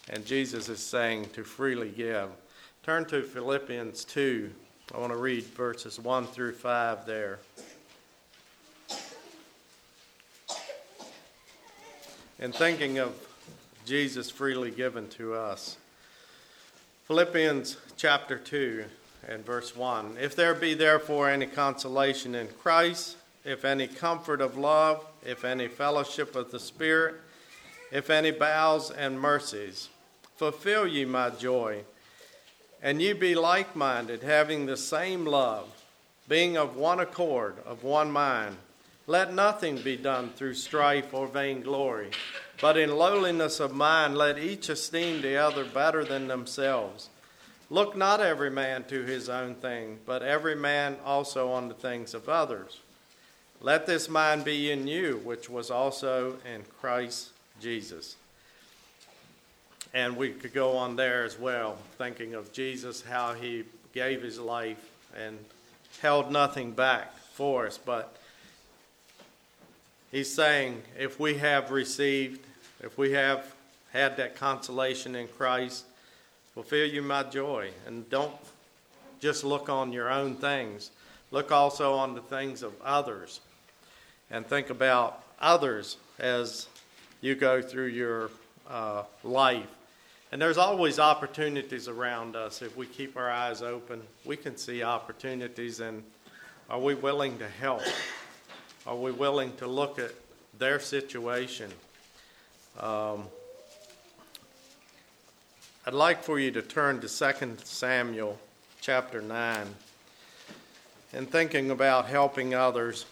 and 0.10 0.26
Jesus 0.26 0.70
is 0.70 0.80
saying 0.80 1.30
to 1.34 1.44
freely 1.44 1.90
give. 1.90 2.30
Turn 2.84 3.06
to 3.06 3.22
Philippians 3.22 4.04
2. 4.06 4.52
I 4.94 4.98
want 4.98 5.14
to 5.14 5.20
read 5.20 5.44
verses 5.44 6.00
1 6.00 6.26
through 6.28 6.54
5 6.54 7.06
there. 7.06 7.40
And 12.42 12.56
thinking 12.56 12.98
of 12.98 13.14
Jesus 13.86 14.32
freely 14.32 14.72
given 14.72 15.08
to 15.10 15.36
us. 15.36 15.78
Philippians 17.06 17.78
chapter 17.98 18.36
2 18.36 18.84
and 19.28 19.46
verse 19.46 19.76
1. 19.76 20.18
If 20.20 20.36
there 20.36 20.56
be 20.56 20.74
therefore 20.74 21.30
any 21.30 21.46
consolation 21.46 22.34
in 22.34 22.48
Christ, 22.48 23.18
if 23.46 23.64
any 23.64 23.86
comfort 23.86 24.42
of 24.42 24.58
love, 24.58 25.06
if 25.24 25.46
any 25.46 25.68
fellowship 25.68 26.36
of 26.36 26.50
the 26.50 26.60
Spirit, 26.60 27.14
if 27.92 28.10
any 28.10 28.32
bowels 28.32 28.90
and 28.90 29.22
mercies, 29.22 29.90
fulfill 30.36 30.88
ye 30.88 31.06
my 31.06 31.30
joy. 31.30 31.84
And 32.82 33.00
ye 33.00 33.14
be 33.14 33.36
like 33.36 33.76
minded, 33.76 34.24
having 34.24 34.66
the 34.66 34.78
same 34.78 35.28
love, 35.28 35.70
being 36.28 36.58
of 36.58 36.76
one 36.76 37.00
accord, 37.00 37.58
of 37.68 37.84
one 37.84 38.10
mind. 38.10 38.58
Let 39.08 39.34
nothing 39.34 39.82
be 39.82 39.98
done 39.98 40.30
through 40.30 40.54
strife 40.54 41.14
or 41.14 41.28
vainglory 41.28 42.12
but 42.62 42.78
in 42.78 42.96
lowliness 42.96 43.60
of 43.60 43.74
mind, 43.74 44.16
let 44.16 44.38
each 44.38 44.70
esteem 44.70 45.24
the 45.24 45.36
other 45.36 45.66
better 45.66 46.06
than 46.06 46.28
themselves. 46.28 47.10
Look 47.72 47.98
not 47.98 48.22
every 48.22 48.52
man 48.52 48.84
to 48.86 49.02
his 49.02 49.30
own 49.30 49.56
thing, 49.56 49.98
but 50.06 50.22
every 50.22 50.56
man 50.56 50.98
also 51.04 51.52
on 51.52 51.68
the 51.68 51.74
things 51.74 52.14
of 52.14 52.30
others. 52.30 52.80
Let 53.62 53.88
this 53.88 54.08
mind 54.08 54.46
be 54.46 54.72
in 54.72 54.88
you, 54.88 55.22
which 55.24 55.50
was 55.50 55.72
also 55.72 56.38
in 56.54 56.64
Christ 56.80 57.30
Jesus. 57.60 58.16
And 59.94 60.16
we 60.16 60.30
could 60.30 60.54
go 60.54 60.78
on 60.78 60.96
there 60.96 61.24
as 61.24 61.40
well, 61.40 61.78
thinking 61.98 62.36
of 62.36 62.54
Jesus, 62.54 63.02
how 63.02 63.34
he 63.34 63.64
gave 63.94 64.22
his 64.22 64.40
life 64.40 64.90
and 65.18 65.38
held 66.02 66.32
nothing 66.32 66.74
back 66.74 67.18
for 67.34 67.66
us. 67.66 67.80
But 67.80 68.16
he's 70.12 70.34
saying, 70.34 70.82
if 70.98 71.20
we 71.20 71.36
have 71.36 71.72
received 71.72 72.46
if 72.84 72.98
we 72.98 73.12
have 73.12 73.54
had 73.94 74.18
that 74.18 74.36
consolation 74.36 75.16
in 75.16 75.28
Christ, 75.28 75.86
fulfill 76.54 76.88
you 76.88 77.04
my 77.04 77.24
joy. 77.24 77.70
And 77.86 78.10
don't 78.10 78.34
just 79.20 79.44
look 79.44 79.70
on 79.70 79.94
your 79.94 80.10
own 80.10 80.36
things, 80.36 80.90
look 81.30 81.52
also 81.52 81.94
on 81.94 82.16
the 82.16 82.22
things 82.22 82.64
of 82.64 82.74
others. 82.84 83.40
And 84.32 84.48
think 84.48 84.72
about 84.72 85.24
others 85.40 85.98
as 86.18 86.68
you 87.22 87.36
go 87.36 87.62
through 87.62 87.88
your 87.88 88.32
uh, 88.68 89.04
life. 89.24 89.68
And 90.32 90.42
there's 90.42 90.58
always 90.58 90.98
opportunities 90.98 91.88
around 91.88 92.36
us. 92.36 92.62
If 92.62 92.76
we 92.76 92.88
keep 92.88 93.18
our 93.18 93.30
eyes 93.30 93.62
open, 93.62 94.02
we 94.26 94.38
can 94.38 94.58
see 94.58 94.82
opportunities. 94.82 95.82
And 95.82 96.04
are 96.70 96.80
we 96.80 96.96
willing 96.96 97.38
to 97.40 97.48
help? 97.48 97.84
Are 98.88 98.96
we 98.96 99.12
willing 99.12 99.56
to 99.58 99.68
look 99.68 100.00
at 100.00 100.12
their 100.58 100.80
situation? 100.80 101.72
Um, 102.80 103.26
I'd 105.86 105.94
like 105.94 106.24
for 106.24 106.40
you 106.40 106.50
to 106.52 106.64
turn 106.64 107.00
to 107.02 107.08
2 107.08 107.58
Samuel 107.64 108.40
chapter 108.82 109.22
9 109.22 109.68
and 111.14 111.30
thinking 111.30 111.70
about 111.70 112.08
helping 112.08 112.56
others 112.56 113.06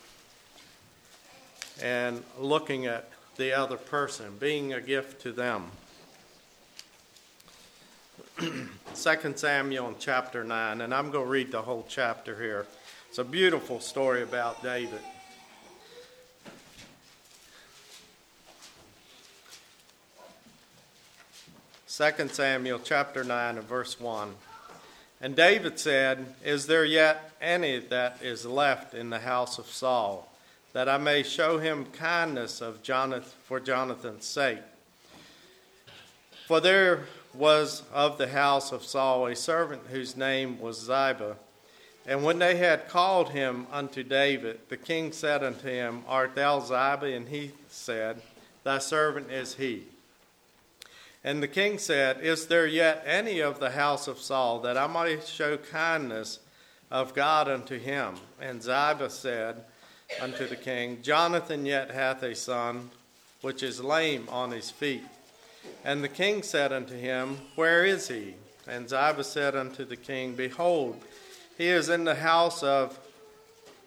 and 1.84 2.24
looking 2.40 2.88
at 2.88 3.12
the 3.36 3.54
other 3.54 3.78
person, 3.78 4.38
being 4.40 4.74
a 4.74 4.82
gift 4.82 5.22
to 5.22 5.32
them. 5.32 5.66
2 8.40 8.70
Samuel 9.36 9.94
chapter 10.00 10.44
9, 10.44 10.82
and 10.82 10.96
I'm 10.96 11.12
going 11.12 11.26
to 11.26 11.32
read 11.32 11.52
the 11.52 11.62
whole 11.62 11.86
chapter 11.88 12.36
here. 12.36 12.66
It's 13.08 13.20
a 13.20 13.24
beautiful 13.24 13.80
story 13.80 14.24
about 14.24 14.64
David. 14.64 15.02
2 22.00 22.30
Samuel 22.30 22.80
chapter 22.82 23.26
9 23.26 23.58
and 23.58 23.68
verse 23.68 24.00
1. 24.00 24.34
And 25.20 25.36
David 25.36 25.78
said, 25.78 26.34
Is 26.46 26.66
there 26.66 26.86
yet 26.86 27.34
any 27.42 27.80
that 27.80 28.20
is 28.22 28.46
left 28.46 28.94
in 28.94 29.10
the 29.10 29.20
house 29.20 29.60
of 29.60 29.66
Saul, 29.66 30.32
that 30.72 30.88
I 30.88 30.98
may 30.98 31.24
show 31.24 31.58
him 31.58 31.88
kindness 31.88 32.62
of 32.62 32.82
Jonathan, 32.84 33.30
for 33.44 33.60
Jonathan's 33.60 34.24
sake? 34.24 34.60
For 36.48 36.62
there 36.62 37.02
was 37.34 37.84
of 37.92 38.18
the 38.18 38.30
house 38.30 38.72
of 38.72 38.86
Saul 38.86 39.28
a 39.28 39.36
servant 39.36 39.82
whose 39.92 40.16
name 40.16 40.58
was 40.62 40.80
Ziba. 40.80 41.36
And 42.06 42.24
when 42.24 42.40
they 42.40 42.56
had 42.56 42.88
called 42.88 43.32
him 43.32 43.68
unto 43.74 44.04
David, 44.04 44.62
the 44.70 44.78
king 44.78 45.12
said 45.12 45.44
unto 45.44 45.68
him, 45.68 46.04
Art 46.08 46.34
thou 46.34 46.62
Ziba? 46.62 47.14
And 47.14 47.28
he 47.28 47.52
said, 47.68 48.22
Thy 48.64 48.78
servant 48.78 49.30
is 49.30 49.56
he. 49.56 49.84
And 51.24 51.44
the 51.44 51.48
king 51.48 51.78
said, 51.78 52.22
Is 52.22 52.48
there 52.48 52.68
yet 52.68 53.04
any 53.06 53.40
of 53.40 53.60
the 53.60 53.72
house 53.72 54.08
of 54.08 54.20
Saul 54.20 54.60
that 54.62 54.78
I 54.78 54.88
might 54.88 55.28
show 55.28 55.58
kindness 55.58 56.40
of 56.90 57.14
God 57.14 57.48
unto 57.48 57.78
him? 57.78 58.16
And 58.40 58.64
Ziba 58.64 59.10
said 59.10 59.64
unto 60.22 60.48
the 60.48 60.56
king, 60.56 61.02
Jonathan 61.02 61.66
yet 61.66 61.92
hath 61.92 62.24
a 62.24 62.36
son, 62.36 62.90
which 63.42 63.64
is 63.64 63.84
lame 63.84 64.28
on 64.30 64.52
his 64.52 64.72
feet. 64.72 65.04
And 65.84 66.04
the 66.04 66.10
king 66.10 66.42
said 66.42 66.72
unto 66.72 66.96
him, 66.96 67.38
Where 67.56 67.86
is 67.86 68.08
he? 68.08 68.36
And 68.68 68.88
Ziba 68.88 69.24
said 69.24 69.56
unto 69.56 69.84
the 69.84 69.98
king, 69.98 70.36
Behold, 70.36 71.02
he 71.58 71.68
is 71.68 71.90
in 71.90 72.06
the 72.06 72.16
house 72.16 72.64
of 72.64 72.98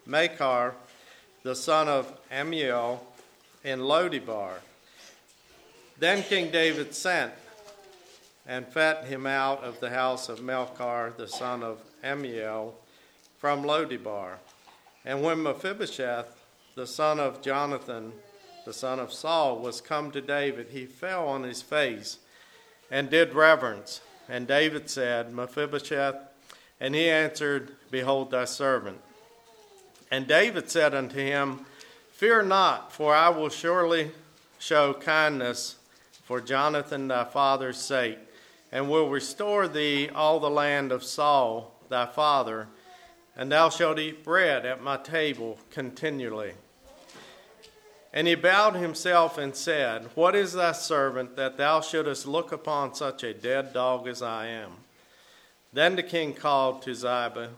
Machir, 0.04 0.74
the 1.42 1.54
son 1.54 1.88
of 1.88 2.12
Ammiel, 2.30 3.00
in 3.64 3.80
Lodebar. 3.80 4.54
Then 6.02 6.24
King 6.24 6.50
David 6.50 6.96
sent 6.96 7.32
and 8.44 8.66
fed 8.66 9.04
him 9.04 9.24
out 9.24 9.62
of 9.62 9.78
the 9.78 9.90
house 9.90 10.28
of 10.28 10.40
Melchor, 10.40 11.16
the 11.16 11.28
son 11.28 11.62
of 11.62 11.78
Ammiel, 12.02 12.72
from 13.38 13.62
Lodebar. 13.62 14.38
And 15.04 15.22
when 15.22 15.44
Mephibosheth, 15.44 16.42
the 16.74 16.88
son 16.88 17.20
of 17.20 17.40
Jonathan, 17.40 18.14
the 18.64 18.72
son 18.72 18.98
of 18.98 19.12
Saul, 19.12 19.60
was 19.60 19.80
come 19.80 20.10
to 20.10 20.20
David, 20.20 20.70
he 20.72 20.86
fell 20.86 21.28
on 21.28 21.44
his 21.44 21.62
face 21.62 22.18
and 22.90 23.08
did 23.08 23.32
reverence. 23.32 24.00
And 24.28 24.48
David 24.48 24.90
said, 24.90 25.32
Mephibosheth, 25.32 26.16
and 26.80 26.96
he 26.96 27.08
answered, 27.08 27.76
Behold 27.92 28.32
thy 28.32 28.46
servant. 28.46 28.98
And 30.10 30.26
David 30.26 30.68
said 30.68 30.94
unto 30.96 31.18
him, 31.18 31.64
Fear 32.10 32.42
not, 32.42 32.92
for 32.92 33.14
I 33.14 33.28
will 33.28 33.50
surely 33.50 34.10
show 34.58 34.94
kindness 34.94 35.76
for 36.32 36.40
Jonathan 36.40 37.08
thy 37.08 37.24
father's 37.24 37.76
sake, 37.76 38.18
and 38.72 38.88
will 38.88 39.10
restore 39.10 39.68
thee 39.68 40.08
all 40.08 40.40
the 40.40 40.48
land 40.48 40.90
of 40.90 41.04
Saul 41.04 41.78
thy 41.90 42.06
father, 42.06 42.68
and 43.36 43.52
thou 43.52 43.68
shalt 43.68 43.98
eat 43.98 44.24
bread 44.24 44.64
at 44.64 44.82
my 44.82 44.96
table 44.96 45.58
continually. 45.68 46.54
And 48.14 48.26
he 48.26 48.34
bowed 48.34 48.76
himself 48.76 49.36
and 49.36 49.54
said, 49.54 50.08
What 50.14 50.34
is 50.34 50.54
thy 50.54 50.72
servant 50.72 51.36
that 51.36 51.58
thou 51.58 51.82
shouldest 51.82 52.26
look 52.26 52.50
upon 52.50 52.94
such 52.94 53.22
a 53.22 53.34
dead 53.34 53.74
dog 53.74 54.08
as 54.08 54.22
I 54.22 54.46
am? 54.46 54.70
Then 55.70 55.96
the 55.96 56.02
king 56.02 56.32
called 56.32 56.80
to 56.80 56.94
Ziba, 56.94 57.50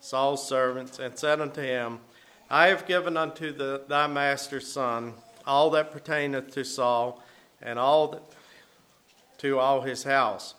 Saul's 0.00 0.48
servants, 0.48 0.98
and 0.98 1.18
said 1.18 1.42
unto 1.42 1.60
him, 1.60 2.00
I 2.48 2.68
have 2.68 2.86
given 2.86 3.18
unto 3.18 3.52
the, 3.52 3.82
thy 3.86 4.06
master's 4.06 4.72
son 4.72 5.12
all 5.46 5.68
that 5.72 5.92
pertaineth 5.92 6.50
to 6.52 6.64
Saul, 6.64 7.22
and 7.62 7.78
all 7.78 8.08
that, 8.08 8.22
to 9.38 9.58
all 9.58 9.82
his 9.82 10.04
house. 10.04 10.54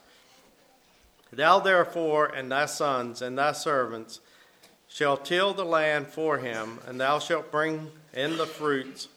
Thou 1.32 1.60
therefore 1.60 2.28
and 2.28 2.52
thy 2.52 2.66
sons 2.66 3.22
and 3.22 3.38
thy 3.38 3.52
servants 3.52 4.20
shall 4.88 5.18
till 5.18 5.54
the 5.54 5.66
land 5.66 6.08
for 6.08 6.38
him, 6.38 6.80
and 6.88 7.00
thou 7.00 7.20
shalt 7.20 7.52
bring 7.52 7.92
in 8.14 8.38
the 8.38 8.46
fruits 8.46 9.10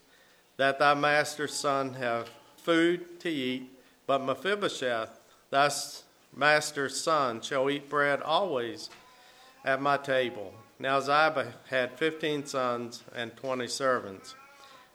that 0.56 0.78
thy 0.78 0.94
master's 0.94 1.54
son 1.54 1.94
have 1.94 2.28
food 2.56 3.20
to 3.20 3.30
eat, 3.30 3.70
but 4.06 4.22
Mephibosheth, 4.22 5.10
thy 5.50 5.70
master's 6.36 7.00
son, 7.00 7.40
shall 7.40 7.70
eat 7.70 7.88
bread 7.88 8.20
always 8.20 8.90
at 9.64 9.80
my 9.80 9.96
table. 9.96 10.52
Now 10.78 11.00
Ziba 11.00 11.54
had 11.68 11.98
fifteen 11.98 12.44
sons 12.44 13.04
and 13.14 13.36
twenty 13.36 13.68
servants. 13.68 14.34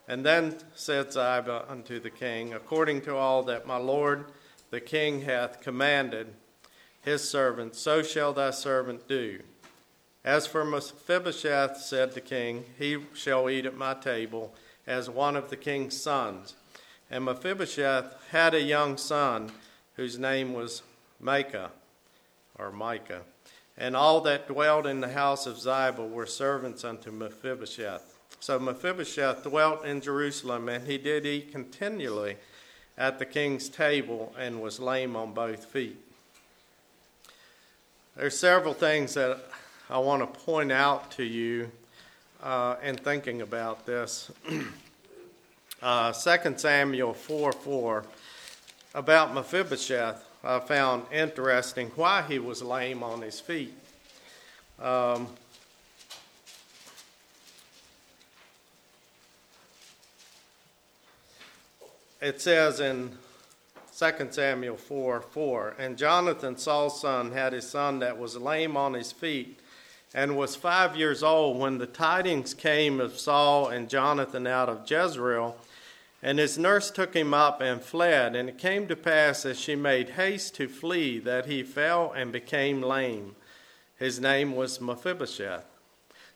And 0.08 0.24
then 0.24 0.56
said 0.74 1.12
Ziba 1.12 1.64
unto 1.68 1.98
the 1.98 2.10
king, 2.10 2.54
According 2.54 3.02
to 3.02 3.16
all 3.16 3.42
that 3.44 3.66
my 3.66 3.76
lord 3.76 4.26
the 4.70 4.80
king 4.80 5.22
hath 5.22 5.60
commanded 5.60 6.34
his 7.00 7.28
servant, 7.28 7.76
so 7.76 8.02
shall 8.02 8.32
thy 8.32 8.50
servant 8.50 9.06
do. 9.08 9.40
As 10.24 10.46
for 10.46 10.64
Mephibosheth, 10.64 11.78
said 11.78 12.12
the 12.12 12.20
king, 12.20 12.64
he 12.76 12.98
shall 13.14 13.48
eat 13.48 13.64
at 13.64 13.76
my 13.76 13.94
table 13.94 14.54
as 14.86 15.08
one 15.08 15.36
of 15.36 15.50
the 15.50 15.56
king's 15.56 16.00
sons. 16.00 16.56
And 17.08 17.24
Mephibosheth 17.24 18.16
had 18.30 18.54
a 18.54 18.60
young 18.60 18.96
son 18.96 19.52
whose 19.94 20.18
name 20.18 20.52
was 20.52 20.82
Micah, 21.20 21.70
or 22.58 22.72
Micah. 22.72 23.22
And 23.78 23.94
all 23.94 24.20
that 24.22 24.48
dwelt 24.48 24.86
in 24.86 25.00
the 25.00 25.12
house 25.12 25.46
of 25.46 25.60
Ziba 25.60 26.04
were 26.04 26.26
servants 26.26 26.84
unto 26.84 27.12
Mephibosheth. 27.12 28.15
So 28.46 28.60
Mephibosheth 28.60 29.42
dwelt 29.42 29.84
in 29.84 30.00
Jerusalem, 30.00 30.68
and 30.68 30.86
he 30.86 30.98
did 30.98 31.26
eat 31.26 31.50
continually 31.50 32.36
at 32.96 33.18
the 33.18 33.26
king's 33.26 33.68
table 33.68 34.32
and 34.38 34.62
was 34.62 34.78
lame 34.78 35.16
on 35.16 35.32
both 35.32 35.64
feet. 35.64 35.96
There's 38.14 38.38
several 38.38 38.72
things 38.72 39.14
that 39.14 39.40
I 39.90 39.98
want 39.98 40.22
to 40.22 40.40
point 40.42 40.70
out 40.70 41.10
to 41.16 41.24
you 41.24 41.72
uh, 42.40 42.76
in 42.84 42.94
thinking 42.94 43.42
about 43.42 43.84
this. 43.84 44.30
uh, 45.82 46.12
2 46.12 46.54
Samuel 46.56 47.14
4 47.14 47.50
4, 47.50 48.04
about 48.94 49.34
Mephibosheth, 49.34 50.24
I 50.44 50.60
found 50.60 51.06
interesting 51.10 51.90
why 51.96 52.22
he 52.22 52.38
was 52.38 52.62
lame 52.62 53.02
on 53.02 53.22
his 53.22 53.40
feet. 53.40 53.74
Um, 54.80 55.26
it 62.20 62.40
says 62.40 62.80
in 62.80 63.16
2 63.96 64.28
Samuel 64.30 64.76
4 64.76 65.20
4, 65.20 65.76
and 65.78 65.96
Jonathan, 65.96 66.56
Saul's 66.56 67.00
son, 67.00 67.32
had 67.32 67.52
his 67.52 67.68
son 67.68 67.98
that 68.00 68.18
was 68.18 68.36
lame 68.36 68.76
on 68.76 68.94
his 68.94 69.12
feet 69.12 69.60
and 70.14 70.36
was 70.36 70.56
five 70.56 70.96
years 70.96 71.22
old 71.22 71.58
when 71.58 71.78
the 71.78 71.86
tidings 71.86 72.54
came 72.54 73.00
of 73.00 73.18
Saul 73.18 73.68
and 73.68 73.88
Jonathan 73.88 74.46
out 74.46 74.68
of 74.68 74.90
Jezreel. 74.90 75.56
And 76.22 76.38
his 76.38 76.58
nurse 76.58 76.90
took 76.90 77.14
him 77.14 77.34
up 77.34 77.60
and 77.60 77.82
fled. 77.82 78.34
And 78.34 78.48
it 78.48 78.58
came 78.58 78.88
to 78.88 78.96
pass 78.96 79.44
as 79.44 79.60
she 79.60 79.76
made 79.76 80.10
haste 80.10 80.54
to 80.54 80.68
flee 80.68 81.18
that 81.20 81.46
he 81.46 81.62
fell 81.62 82.12
and 82.12 82.32
became 82.32 82.80
lame. 82.80 83.36
His 83.98 84.18
name 84.18 84.56
was 84.56 84.80
Mephibosheth. 84.80 85.64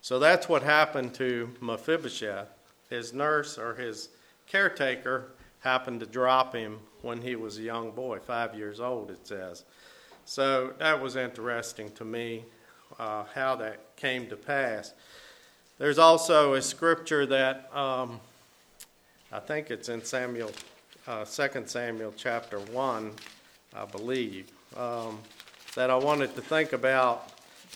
So 0.02 0.18
that's 0.18 0.48
what 0.48 0.62
happened 0.62 1.14
to 1.14 1.50
Mephibosheth. 1.60 2.48
His 2.88 3.12
nurse 3.12 3.58
or 3.58 3.74
his 3.74 4.10
caretaker 4.46 5.28
happened 5.60 6.00
to 6.00 6.06
drop 6.06 6.54
him 6.54 6.78
when 7.02 7.22
he 7.22 7.36
was 7.36 7.58
a 7.58 7.62
young 7.62 7.90
boy, 7.90 8.18
five 8.18 8.54
years 8.54 8.80
old, 8.80 9.10
it 9.10 9.26
says. 9.26 9.64
So 10.24 10.74
that 10.78 11.00
was 11.00 11.16
interesting 11.16 11.90
to 11.92 12.04
me 12.04 12.44
uh, 12.98 13.24
how 13.34 13.56
that 13.56 13.96
came 13.96 14.26
to 14.28 14.36
pass. 14.36 14.92
There's 15.78 15.98
also 15.98 16.54
a 16.54 16.62
scripture 16.62 17.26
that 17.26 17.74
um, 17.74 18.20
I 19.32 19.40
think 19.40 19.70
it's 19.70 19.88
in 19.88 20.04
Samuel, 20.04 20.50
uh, 21.06 21.24
2 21.24 21.62
Samuel 21.66 22.12
chapter 22.16 22.58
1, 22.58 23.12
I 23.74 23.84
believe, 23.86 24.50
um, 24.76 25.18
that 25.74 25.90
I 25.90 25.96
wanted 25.96 26.34
to 26.36 26.42
think 26.42 26.72
about 26.72 27.32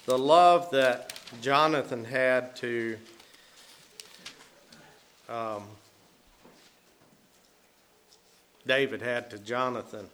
the 0.06 0.18
love 0.18 0.70
that 0.72 1.18
Jonathan 1.40 2.04
had 2.04 2.54
to 2.56 2.98
um, 5.28 5.62
David 8.66 9.02
had 9.02 9.30
to 9.30 9.38
Jonathan. 9.38 10.08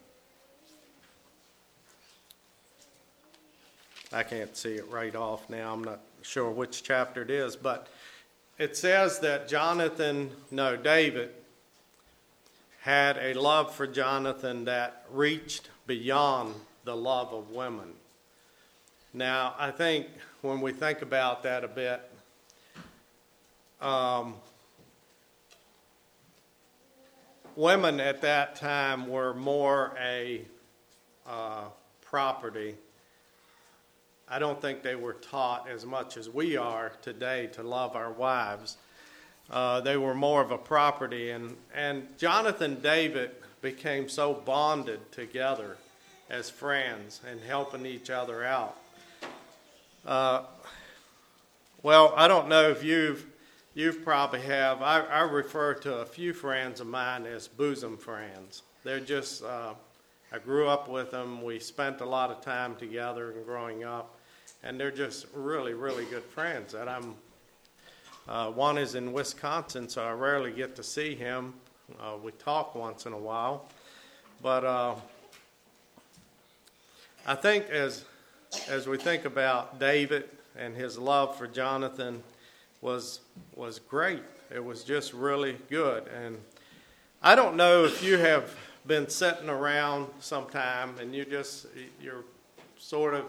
I 4.13 4.25
can't 4.25 4.57
see 4.57 4.75
it 4.75 4.91
right 4.91 5.15
off 5.15 5.49
now. 5.49 5.73
I'm 5.73 5.85
not 5.85 6.01
sure 6.23 6.51
which 6.51 6.83
chapter 6.83 7.23
it 7.23 7.31
is, 7.31 7.55
but 7.55 7.87
it 8.59 8.77
says 8.77 9.21
that 9.21 9.49
Jonathan, 9.49 10.31
no, 10.51 10.77
David, 10.77 11.31
had 12.81 13.19
a 13.19 13.35
love 13.35 13.75
for 13.75 13.87
Jonathan 13.87 14.65
that 14.65 15.05
reached 15.13 15.71
beyond 15.87 16.55
the 16.85 16.97
love 16.97 17.33
of 17.33 17.51
women. 17.51 17.93
Now, 19.13 19.55
I 19.59 19.71
think 19.71 20.07
when 20.43 20.61
we 20.61 20.73
think 20.73 21.03
about 21.03 21.43
that 21.45 21.63
a 21.63 21.69
bit, 21.69 22.01
um, 23.81 24.35
women 27.57 28.01
at 28.01 28.23
that 28.23 28.57
time 28.57 29.09
were 29.09 29.35
more 29.35 29.93
a 30.01 30.43
uh, 31.27 31.65
property 32.03 32.75
I 34.33 34.39
don't 34.39 34.63
think 34.63 34.85
they 34.85 34.95
were 34.95 35.15
taught 35.15 35.69
as 35.69 35.85
much 35.85 36.17
as 36.17 36.31
we 36.31 36.57
are 36.57 36.93
today 37.03 37.49
to 37.55 37.65
love 37.65 37.97
our 37.97 38.13
wives. 38.13 38.77
Uh, 39.51 39.81
they 39.81 39.97
were 39.97 40.15
more 40.15 40.41
of 40.41 40.53
a 40.53 40.59
property, 40.59 41.31
and, 41.31 41.57
and 41.75 42.07
Jonathan 42.17 42.81
David 42.81 43.33
became 43.61 44.09
so 44.09 44.33
bonded 44.33 45.11
together 45.11 45.79
as 46.31 46.49
friends 46.49 47.21
and 47.29 47.41
helping 47.41 47.85
each 47.85 48.09
other 48.09 48.45
out. 48.45 48.77
Uh, 50.07 50.43
well, 51.83 52.15
I 52.17 52.29
don't 52.29 52.49
know 52.49 52.71
if 52.71 52.85
you've 52.85 53.27
you've 53.81 54.05
probably 54.05 54.43
have. 54.43 54.83
I, 54.83 55.01
I, 55.01 55.21
refer 55.23 55.75
to 55.75 55.97
a 55.97 56.07
few 56.07 56.33
friends 56.33 56.81
of 56.81 56.87
mine 56.87 57.27
as 57.27 57.49
bosom 57.49 57.97
friends. 57.97 58.63
They're 58.85 59.01
just 59.01 59.43
uh, 59.43 59.75
I 60.33 60.39
grew 60.39 60.69
up 60.69 60.89
with 60.89 61.11
them. 61.11 61.43
We 61.43 61.59
spent 61.59 62.01
a 62.01 62.07
lot 62.07 62.31
of 62.31 62.41
time 62.43 62.77
together 62.77 63.33
and 63.33 63.45
growing 63.45 63.85
up 63.85 64.17
and 64.63 64.79
they're 64.79 64.91
just 64.91 65.27
really, 65.35 65.75
really 65.75 66.05
good 66.07 66.25
friends. 66.25 66.75
And 66.75 66.89
I'm 66.89 67.15
uh, 68.29 68.51
one 68.51 68.79
is 68.79 68.95
in 68.95 69.13
Wisconsin, 69.13 69.89
so 69.89 70.05
I 70.05 70.13
rarely 70.13 70.53
get 70.53 70.77
to 70.77 70.83
see 70.83 71.15
him. 71.15 71.55
Uh, 71.99 72.17
we 72.23 72.33
talk 72.33 72.75
once 72.75 73.07
in 73.07 73.13
a 73.13 73.19
while, 73.19 73.69
but 74.43 74.65
uh, 74.65 74.95
I 77.27 77.35
think 77.35 77.69
as 77.71 78.05
as 78.69 78.87
we 78.87 78.99
think 78.99 79.25
about 79.25 79.81
David 79.81 80.29
and 80.57 80.77
his 80.77 80.99
love 80.99 81.37
for 81.37 81.47
Jonathan, 81.47 82.23
was 82.81 83.21
was 83.55 83.79
great. 83.79 84.23
It 84.51 84.65
was 84.65 84.85
just 84.85 85.13
really 85.13 85.57
good. 85.69 86.09
And 86.09 86.39
I 87.23 87.35
don't 87.35 87.57
know 87.57 87.85
if 87.85 88.03
you 88.03 88.19
have 88.19 88.55
been 88.87 89.09
sitting 89.09 89.49
around 89.49 90.09
sometime 90.21 90.99
and 90.99 91.15
you 91.15 91.25
just 91.25 91.67
you're 92.01 92.25
sort 92.79 93.15
of 93.15 93.25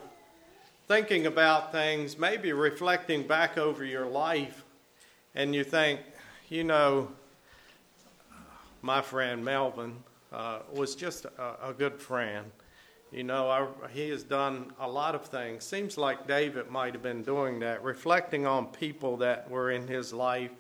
thinking 0.87 1.25
about 1.25 1.71
things, 1.71 2.17
maybe 2.17 2.51
reflecting 2.53 3.25
back 3.25 3.57
over 3.57 3.85
your 3.85 4.05
life, 4.05 4.63
and 5.35 5.55
you 5.55 5.63
think, 5.63 6.01
you 6.49 6.63
know, 6.63 7.09
my 8.81 9.01
friend 9.01 9.43
Melvin 9.45 9.95
uh, 10.33 10.59
was 10.73 10.95
just 10.95 11.25
a, 11.25 11.69
a, 11.69 11.73
good 11.73 12.01
friend. 12.01 12.49
You 13.11 13.23
know, 13.25 13.49
I, 13.49 13.67
he 13.91 14.09
has 14.09 14.23
done 14.23 14.71
a 14.79 14.87
lot 14.87 15.15
of 15.15 15.25
things. 15.25 15.65
Seems 15.65 15.97
like 15.97 16.27
David 16.27 16.69
might 16.69 16.93
have 16.93 17.03
been 17.03 17.23
doing 17.23 17.59
that, 17.59 17.83
reflecting 17.83 18.45
on 18.45 18.67
people 18.67 19.17
that 19.17 19.49
were 19.49 19.69
in 19.69 19.87
his 19.87 20.13
life. 20.13 20.51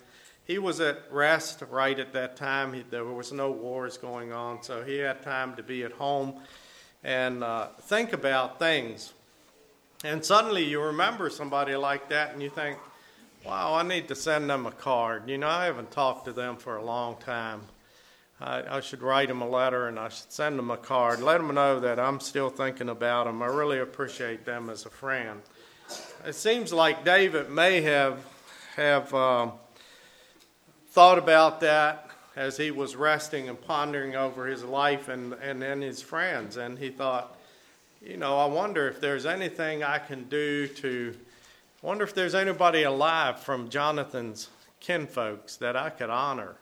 He 0.43 0.59
was 0.59 0.81
at 0.81 0.99
rest 1.09 1.63
right 1.69 1.97
at 1.97 2.11
that 2.11 2.35
time. 2.35 2.73
He, 2.73 2.83
there 2.89 3.05
was 3.05 3.31
no 3.31 3.51
wars 3.51 3.97
going 3.97 4.33
on, 4.33 4.63
so 4.63 4.83
he 4.83 4.97
had 4.97 5.21
time 5.21 5.55
to 5.55 5.63
be 5.63 5.83
at 5.83 5.93
home 5.93 6.41
and 7.03 7.41
uh, 7.41 7.67
think 7.83 8.11
about 8.11 8.59
things. 8.59 9.13
And 10.03 10.23
suddenly 10.25 10.65
you 10.65 10.81
remember 10.81 11.29
somebody 11.29 11.75
like 11.75 12.09
that 12.09 12.33
and 12.33 12.41
you 12.41 12.49
think, 12.49 12.77
wow, 13.45 13.75
I 13.75 13.83
need 13.83 14.07
to 14.09 14.15
send 14.15 14.49
them 14.49 14.65
a 14.65 14.71
card. 14.71 15.29
You 15.29 15.37
know, 15.37 15.47
I 15.47 15.65
haven't 15.65 15.91
talked 15.91 16.25
to 16.25 16.33
them 16.33 16.57
for 16.57 16.75
a 16.75 16.83
long 16.83 17.15
time. 17.17 17.61
I, 18.41 18.77
I, 18.77 18.79
should 18.79 19.03
write 19.03 19.29
him 19.29 19.41
a 19.41 19.47
letter 19.47 19.87
and 19.87 19.99
I 19.99 20.09
should 20.09 20.31
send 20.31 20.57
him 20.57 20.71
a 20.71 20.77
card. 20.77 21.21
Let 21.21 21.39
him 21.39 21.53
know 21.53 21.79
that 21.79 21.99
I'm 21.99 22.19
still 22.19 22.49
thinking 22.49 22.89
about 22.89 23.27
him. 23.27 23.41
I 23.43 23.45
really 23.45 23.77
appreciate 23.77 24.45
them 24.45 24.69
as 24.71 24.87
a 24.87 24.89
friend. 24.89 25.41
It 26.25 26.33
seems 26.33 26.73
like 26.73 27.05
David 27.05 27.51
may 27.51 27.81
have 27.81 28.25
have 28.77 29.13
um, 29.13 29.51
thought 30.89 31.19
about 31.19 31.59
that 31.59 32.09
as 32.35 32.57
he 32.57 32.71
was 32.71 32.95
resting 32.95 33.47
and 33.47 33.61
pondering 33.61 34.15
over 34.15 34.47
his 34.47 34.63
life 34.63 35.07
and 35.07 35.33
and 35.33 35.61
then 35.61 35.81
his 35.81 36.01
friends, 36.01 36.57
and 36.57 36.79
he 36.79 36.89
thought, 36.89 37.37
you 38.01 38.17
know, 38.17 38.37
I 38.39 38.45
wonder 38.45 38.87
if 38.87 38.99
there's 38.99 39.25
anything 39.25 39.83
I 39.83 39.99
can 39.99 40.23
do 40.29 40.67
to. 40.67 41.15
Wonder 41.83 42.03
if 42.03 42.13
there's 42.13 42.35
anybody 42.35 42.83
alive 42.83 43.39
from 43.39 43.69
Jonathan's 43.69 44.49
kinfolks 44.79 45.57
that 45.57 45.75
I 45.75 45.89
could 45.89 46.11
honor 46.11 46.55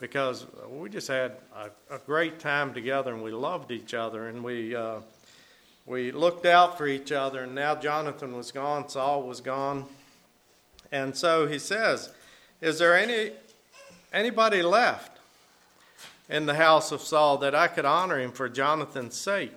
because 0.00 0.46
we 0.70 0.88
just 0.88 1.08
had 1.08 1.32
a, 1.54 1.94
a, 1.94 1.98
great 1.98 2.40
time 2.40 2.72
together 2.72 3.12
and 3.12 3.22
we 3.22 3.30
loved 3.30 3.70
each 3.70 3.92
other 3.92 4.28
and 4.28 4.42
we 4.42 4.74
uh, 4.74 4.98
we 5.84 6.10
looked 6.10 6.46
out 6.46 6.78
for 6.78 6.86
each 6.86 7.12
other 7.12 7.42
and 7.42 7.54
now 7.54 7.74
Jonathan 7.74 8.34
was 8.34 8.50
gone, 8.50 8.88
Saul 8.88 9.22
was 9.24 9.40
gone, 9.40 9.84
and 10.90 11.14
so 11.14 11.46
he 11.46 11.58
says, 11.58 12.10
"Is 12.62 12.78
there 12.78 12.96
any 12.96 13.32
anybody 14.12 14.62
left 14.62 15.18
in 16.30 16.46
the 16.46 16.54
house 16.54 16.92
of 16.92 17.02
Saul 17.02 17.36
that 17.38 17.54
I 17.54 17.68
could 17.68 17.84
honor 17.84 18.18
him 18.18 18.32
for 18.32 18.48
Jonathan's 18.48 19.16
sake?" 19.16 19.52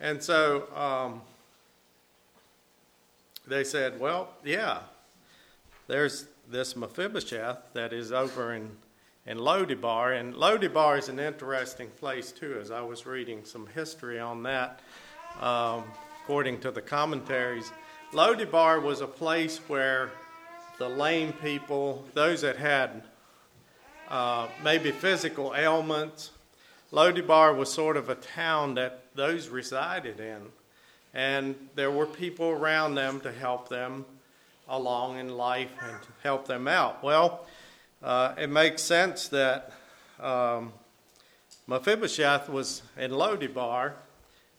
And 0.00 0.20
so 0.22 0.66
um, 0.74 1.20
they 3.46 3.62
said, 3.62 4.00
"Well, 4.00 4.30
yeah, 4.44 4.80
there's 5.86 6.26
this 6.50 6.74
Mephibosheth 6.74 7.58
that 7.74 7.92
is 7.92 8.12
over 8.12 8.54
in, 8.54 8.70
in 9.26 9.38
Lodebar. 9.38 10.18
And 10.18 10.34
Lodebar 10.34 10.98
is 10.98 11.08
an 11.08 11.20
interesting 11.20 11.88
place, 11.90 12.32
too, 12.32 12.58
as 12.60 12.70
I 12.70 12.80
was 12.80 13.06
reading 13.06 13.44
some 13.44 13.66
history 13.68 14.18
on 14.18 14.42
that, 14.42 14.80
um, 15.40 15.84
according 16.22 16.60
to 16.60 16.70
the 16.70 16.82
commentaries. 16.82 17.70
Lodebar 18.12 18.82
was 18.82 19.00
a 19.00 19.06
place 19.06 19.58
where 19.68 20.10
the 20.78 20.88
lame 20.88 21.32
people, 21.34 22.04
those 22.14 22.40
that 22.40 22.56
had 22.56 23.04
uh, 24.08 24.48
maybe 24.64 24.90
physical 24.90 25.54
ailments, 25.54 26.30
Lodebar 26.92 27.56
was 27.56 27.72
sort 27.72 27.96
of 27.96 28.08
a 28.08 28.16
town 28.16 28.74
that 28.74 29.04
those 29.14 29.48
resided 29.48 30.18
in. 30.18 30.40
And 31.14 31.54
there 31.76 31.90
were 31.90 32.06
people 32.06 32.48
around 32.48 32.96
them 32.96 33.20
to 33.20 33.30
help 33.30 33.68
them 33.68 34.04
along 34.70 35.18
in 35.18 35.36
life 35.36 35.72
and 35.82 35.98
help 36.22 36.46
them 36.46 36.66
out. 36.66 37.02
Well, 37.02 37.46
uh, 38.02 38.34
it 38.38 38.48
makes 38.48 38.82
sense 38.82 39.28
that 39.28 39.72
um, 40.18 40.72
Mephibosheth 41.66 42.48
was 42.48 42.82
in 42.96 43.10
Lodebar, 43.10 43.92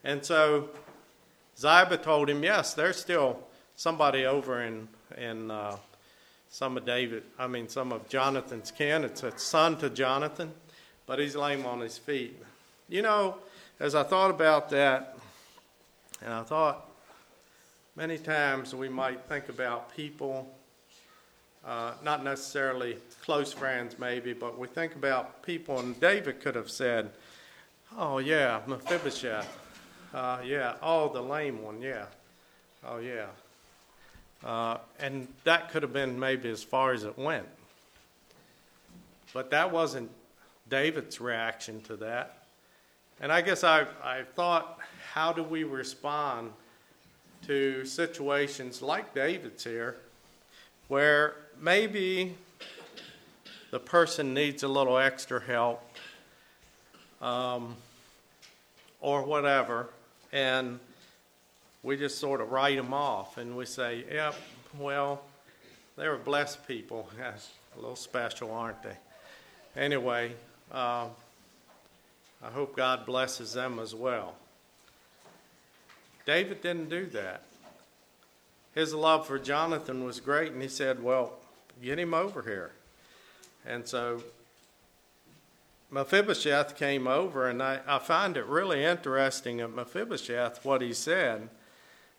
and 0.04 0.24
so 0.24 0.70
Ziba 1.58 1.98
told 1.98 2.30
him, 2.30 2.44
yes, 2.44 2.76
there's 2.76 2.98
still 2.98 3.40
somebody 3.76 4.26
over 4.26 4.62
in 4.62 4.88
in 5.18 5.50
uh, 5.50 5.78
some 6.50 6.78
of 6.78 6.86
David, 6.86 7.24
I 7.40 7.48
mean 7.48 7.68
some 7.70 7.92
of 7.92 8.08
Jonathan's 8.10 8.72
kin. 8.72 9.04
It's 9.04 9.24
a 9.24 9.38
son 9.38 9.78
to 9.78 9.90
Jonathan, 9.90 10.52
but 11.06 11.18
he's 11.18 11.36
lame 11.36 11.66
on 11.66 11.80
his 11.80 11.98
feet. 11.98 12.38
You 12.90 13.02
know, 13.02 13.38
as 13.80 13.96
I 13.96 14.04
thought 14.04 14.30
about 14.30 14.70
that, 14.70 15.18
and 16.22 16.34
I 16.34 16.44
thought, 16.44 16.91
Many 17.98 18.18
times 18.18 18.74
we 18.74 18.88
might 18.88 19.22
think 19.26 19.50
about 19.50 19.94
people, 19.94 20.50
uh, 21.66 21.92
not 22.02 22.24
necessarily 22.24 22.96
close 23.22 23.52
friends, 23.52 24.00
maybe, 24.00 24.32
but 24.32 24.58
we 24.58 24.70
think 24.70 24.96
about 24.96 25.44
people, 25.44 25.78
and 25.80 26.00
David 26.00 26.40
could 26.40 26.56
have 26.56 26.70
said, 26.70 27.12
Oh, 27.98 28.20
yeah, 28.20 28.62
Mephibosheth. 28.66 29.46
Uh, 30.14 30.40
yeah, 30.46 30.76
oh, 30.82 31.12
the 31.12 31.22
lame 31.22 31.62
one, 31.62 31.82
yeah. 31.82 32.06
Oh, 32.88 33.00
yeah. 33.00 33.26
Uh, 34.42 34.78
and 35.02 35.28
that 35.44 35.70
could 35.70 35.84
have 35.84 35.92
been 35.92 36.18
maybe 36.18 36.50
as 36.50 36.64
far 36.64 36.94
as 36.94 37.04
it 37.04 37.18
went. 37.18 37.48
But 39.34 39.52
that 39.52 39.70
wasn't 39.70 40.10
David's 40.70 41.20
reaction 41.20 41.82
to 41.82 41.98
that. 41.98 42.46
And 43.20 43.34
I 43.34 43.42
guess 43.42 43.66
I, 43.66 43.86
I 44.02 44.24
thought, 44.34 44.80
how 45.12 45.34
do 45.34 45.44
we 45.44 45.66
respond 45.66 46.54
to 47.48 47.86
situations 47.86 48.82
like 48.82 49.14
David's 49.14 49.64
here, 49.64 49.98
where 50.88 51.36
maybe 51.60 52.36
the 53.72 53.80
person 53.80 54.34
needs 54.34 54.64
a 54.64 54.68
little 54.68 54.98
extra 54.98 55.42
help 55.42 55.82
um, 57.22 57.76
or 59.00 59.24
whatever, 59.24 59.90
and 60.32 60.80
we 61.84 61.98
just 61.98 62.20
sort 62.20 62.42
of 62.42 62.52
write 62.52 62.78
them 62.78 62.94
off 62.94 63.38
and 63.38 63.56
we 63.56 63.66
say, 63.66 64.04
yep, 64.12 64.36
well, 64.78 65.22
they 65.98 66.08
were 66.08 66.18
blessed 66.18 66.68
people. 66.68 67.10
A 67.74 67.80
little 67.80 67.96
special, 67.96 68.52
aren't 68.52 68.84
they? 68.84 68.98
Anyway, 69.78 70.34
uh, 70.74 71.08
I 72.44 72.50
hope 72.52 72.76
God 72.76 73.06
blesses 73.06 73.54
them 73.54 73.80
as 73.80 73.96
well. 73.96 74.36
David 76.26 76.62
didn't 76.62 76.90
do 76.90 77.06
that. 77.08 77.44
His 78.74 78.94
love 78.94 79.28
for 79.28 79.38
Jonathan 79.38 80.04
was 80.04 80.20
great, 80.20 80.52
and 80.52 80.62
he 80.62 80.68
said, 80.68 81.04
Well, 81.04 81.34
get 81.82 82.00
him 82.00 82.14
over 82.14 82.42
here. 82.42 82.72
And 83.66 83.88
so 83.88 84.24
Mephibosheth 85.90 86.78
came 86.78 87.08
over, 87.08 87.50
and 87.50 87.62
I, 87.62 87.82
I 87.86 88.00
find 88.00 88.38
it 88.38 88.46
really 88.46 88.84
interesting 88.84 89.60
at 89.60 89.72
Mephibosheth 89.72 90.64
what 90.64 90.82
he 90.82 90.94
said. 90.94 91.50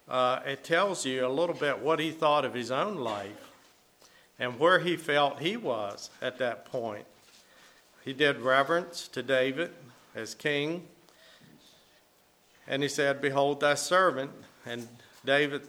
Uh, 0.08 0.40
it 0.44 0.62
tells 0.62 1.06
you 1.06 1.26
a 1.26 1.28
little 1.28 1.54
bit 1.54 1.78
what 1.78 1.98
he 1.98 2.10
thought 2.10 2.44
of 2.44 2.54
his 2.54 2.70
own 2.70 2.96
life 2.96 3.50
and 4.38 4.58
where 4.58 4.80
he 4.80 4.96
felt 4.96 5.40
he 5.40 5.56
was 5.56 6.10
at 6.20 6.38
that 6.38 6.64
point. 6.64 7.06
He 8.04 8.12
did 8.12 8.40
reverence 8.40 9.08
to 9.08 9.22
David 9.22 9.70
as 10.14 10.34
king. 10.34 10.86
And 12.66 12.82
he 12.82 12.88
said, 12.88 13.20
Behold 13.20 13.60
thy 13.60 13.74
servant. 13.74 14.30
And 14.66 14.88
David 15.24 15.62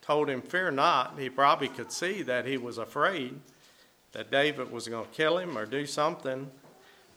told 0.00 0.28
him, 0.28 0.42
Fear 0.42 0.72
not. 0.72 1.14
He 1.18 1.28
probably 1.28 1.68
could 1.68 1.92
see 1.92 2.22
that 2.22 2.46
he 2.46 2.56
was 2.56 2.78
afraid 2.78 3.38
that 4.12 4.30
David 4.30 4.72
was 4.72 4.88
going 4.88 5.04
to 5.04 5.10
kill 5.12 5.38
him 5.38 5.56
or 5.56 5.66
do 5.66 5.86
something, 5.86 6.50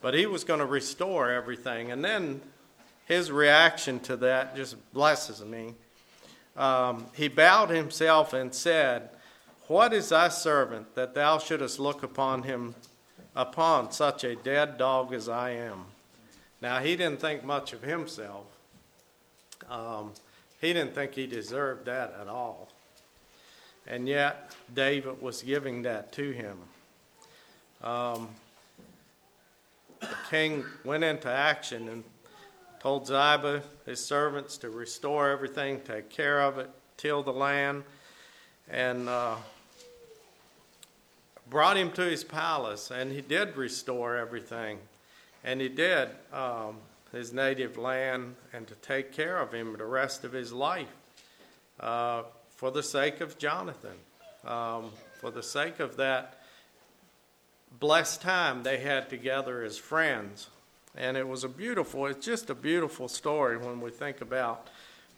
but 0.00 0.14
he 0.14 0.26
was 0.26 0.44
going 0.44 0.60
to 0.60 0.66
restore 0.66 1.30
everything. 1.30 1.90
And 1.90 2.04
then 2.04 2.40
his 3.06 3.30
reaction 3.30 3.98
to 4.00 4.16
that 4.18 4.54
just 4.56 4.76
blesses 4.92 5.42
me. 5.44 5.74
Um, 6.56 7.06
he 7.14 7.28
bowed 7.28 7.70
himself 7.70 8.32
and 8.34 8.54
said, 8.54 9.08
What 9.68 9.92
is 9.92 10.10
thy 10.10 10.28
servant 10.28 10.94
that 10.94 11.14
thou 11.14 11.38
shouldest 11.38 11.78
look 11.78 12.02
upon 12.02 12.42
him 12.42 12.74
upon 13.34 13.90
such 13.90 14.22
a 14.22 14.36
dead 14.36 14.76
dog 14.76 15.14
as 15.14 15.28
I 15.28 15.50
am? 15.50 15.86
Now, 16.60 16.78
he 16.78 16.94
didn't 16.94 17.20
think 17.20 17.42
much 17.42 17.72
of 17.72 17.82
himself. 17.82 18.46
Um, 19.72 20.12
he 20.60 20.72
didn't 20.72 20.94
think 20.94 21.14
he 21.14 21.26
deserved 21.26 21.86
that 21.86 22.14
at 22.20 22.28
all. 22.28 22.68
And 23.86 24.06
yet, 24.06 24.54
David 24.72 25.20
was 25.20 25.42
giving 25.42 25.82
that 25.82 26.12
to 26.12 26.30
him. 26.30 26.58
Um, 27.82 28.28
the 30.00 30.08
king 30.30 30.64
went 30.84 31.04
into 31.04 31.28
action 31.28 31.88
and 31.88 32.04
told 32.80 33.06
Ziba, 33.06 33.62
his 33.86 34.04
servants, 34.04 34.58
to 34.58 34.70
restore 34.70 35.30
everything, 35.30 35.80
take 35.80 36.10
care 36.10 36.42
of 36.42 36.58
it, 36.58 36.70
till 36.96 37.22
the 37.22 37.32
land. 37.32 37.82
And 38.68 39.08
uh, 39.08 39.36
brought 41.48 41.76
him 41.76 41.90
to 41.92 42.02
his 42.02 42.24
palace, 42.24 42.90
and 42.90 43.10
he 43.10 43.20
did 43.20 43.56
restore 43.56 44.16
everything. 44.16 44.78
And 45.44 45.60
he 45.60 45.68
did 45.68 46.10
um, 46.32 46.76
his 47.12 47.32
native 47.32 47.76
land 47.76 48.34
and 48.52 48.66
to 48.66 48.74
take 48.76 49.12
care 49.12 49.38
of 49.38 49.52
him 49.52 49.76
the 49.76 49.84
rest 49.84 50.24
of 50.24 50.32
his 50.32 50.52
life 50.52 50.88
uh, 51.80 52.22
for 52.56 52.70
the 52.70 52.82
sake 52.82 53.20
of 53.20 53.38
Jonathan, 53.38 53.96
um, 54.46 54.90
for 55.20 55.30
the 55.30 55.42
sake 55.42 55.80
of 55.80 55.96
that 55.96 56.38
blessed 57.78 58.20
time 58.22 58.62
they 58.62 58.78
had 58.78 59.08
together 59.08 59.62
as 59.62 59.78
friends. 59.78 60.48
And 60.96 61.16
it 61.16 61.26
was 61.26 61.42
a 61.44 61.48
beautiful, 61.48 62.06
it's 62.06 62.24
just 62.24 62.50
a 62.50 62.54
beautiful 62.54 63.08
story 63.08 63.56
when 63.56 63.80
we 63.80 63.90
think 63.90 64.20
about 64.20 64.68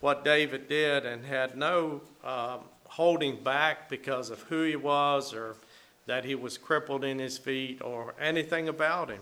what 0.01 0.25
David 0.25 0.69
did 0.69 1.05
and 1.05 1.25
had 1.25 1.57
no 1.57 2.01
um, 2.23 2.61
holding 2.87 3.43
back 3.43 3.89
because 3.89 4.31
of 4.31 4.41
who 4.43 4.63
he 4.63 4.77
was 4.77 5.35
or 5.35 5.57
that 6.07 6.25
he 6.25 6.35
was 6.35 6.59
crippled 6.59 7.05
in 7.05 7.19
his 7.19 7.39
feet 7.39 7.81
or 7.83 8.15
anything 8.21 8.69
about 8.69 9.11
him. 9.11 9.21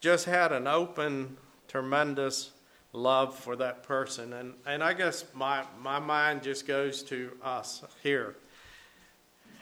Just 0.00 0.26
had 0.26 0.52
an 0.52 0.66
open, 0.66 1.36
tremendous 1.74 2.52
love 2.92 3.36
for 3.36 3.56
that 3.56 3.82
person. 3.82 4.32
And, 4.34 4.54
and 4.64 4.80
I 4.80 4.92
guess 4.92 5.24
my, 5.34 5.64
my 5.82 5.98
mind 5.98 6.44
just 6.44 6.68
goes 6.68 7.02
to 7.04 7.32
us 7.42 7.82
here. 8.00 8.36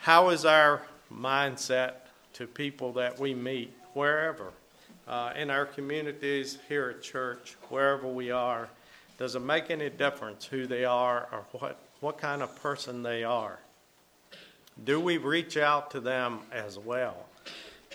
How 0.00 0.28
is 0.28 0.44
our 0.44 0.82
mindset 1.10 1.92
to 2.34 2.46
people 2.46 2.92
that 2.92 3.18
we 3.18 3.32
meet, 3.32 3.72
wherever? 3.94 4.52
Uh, 5.08 5.32
in 5.38 5.48
our 5.48 5.64
communities, 5.64 6.58
here 6.68 6.90
at 6.90 7.02
church, 7.02 7.56
wherever 7.70 8.06
we 8.06 8.30
are, 8.30 8.68
does 9.16 9.34
it 9.34 9.40
make 9.40 9.70
any 9.70 9.88
difference 9.88 10.44
who 10.44 10.66
they 10.66 10.84
are 10.84 11.28
or 11.32 11.46
what, 11.52 11.78
what 12.00 12.18
kind 12.18 12.42
of 12.42 12.54
person 12.62 13.02
they 13.02 13.24
are? 13.24 13.58
Do 14.84 15.00
we 15.00 15.16
reach 15.16 15.56
out 15.56 15.90
to 15.92 16.00
them 16.00 16.40
as 16.52 16.78
well 16.78 17.16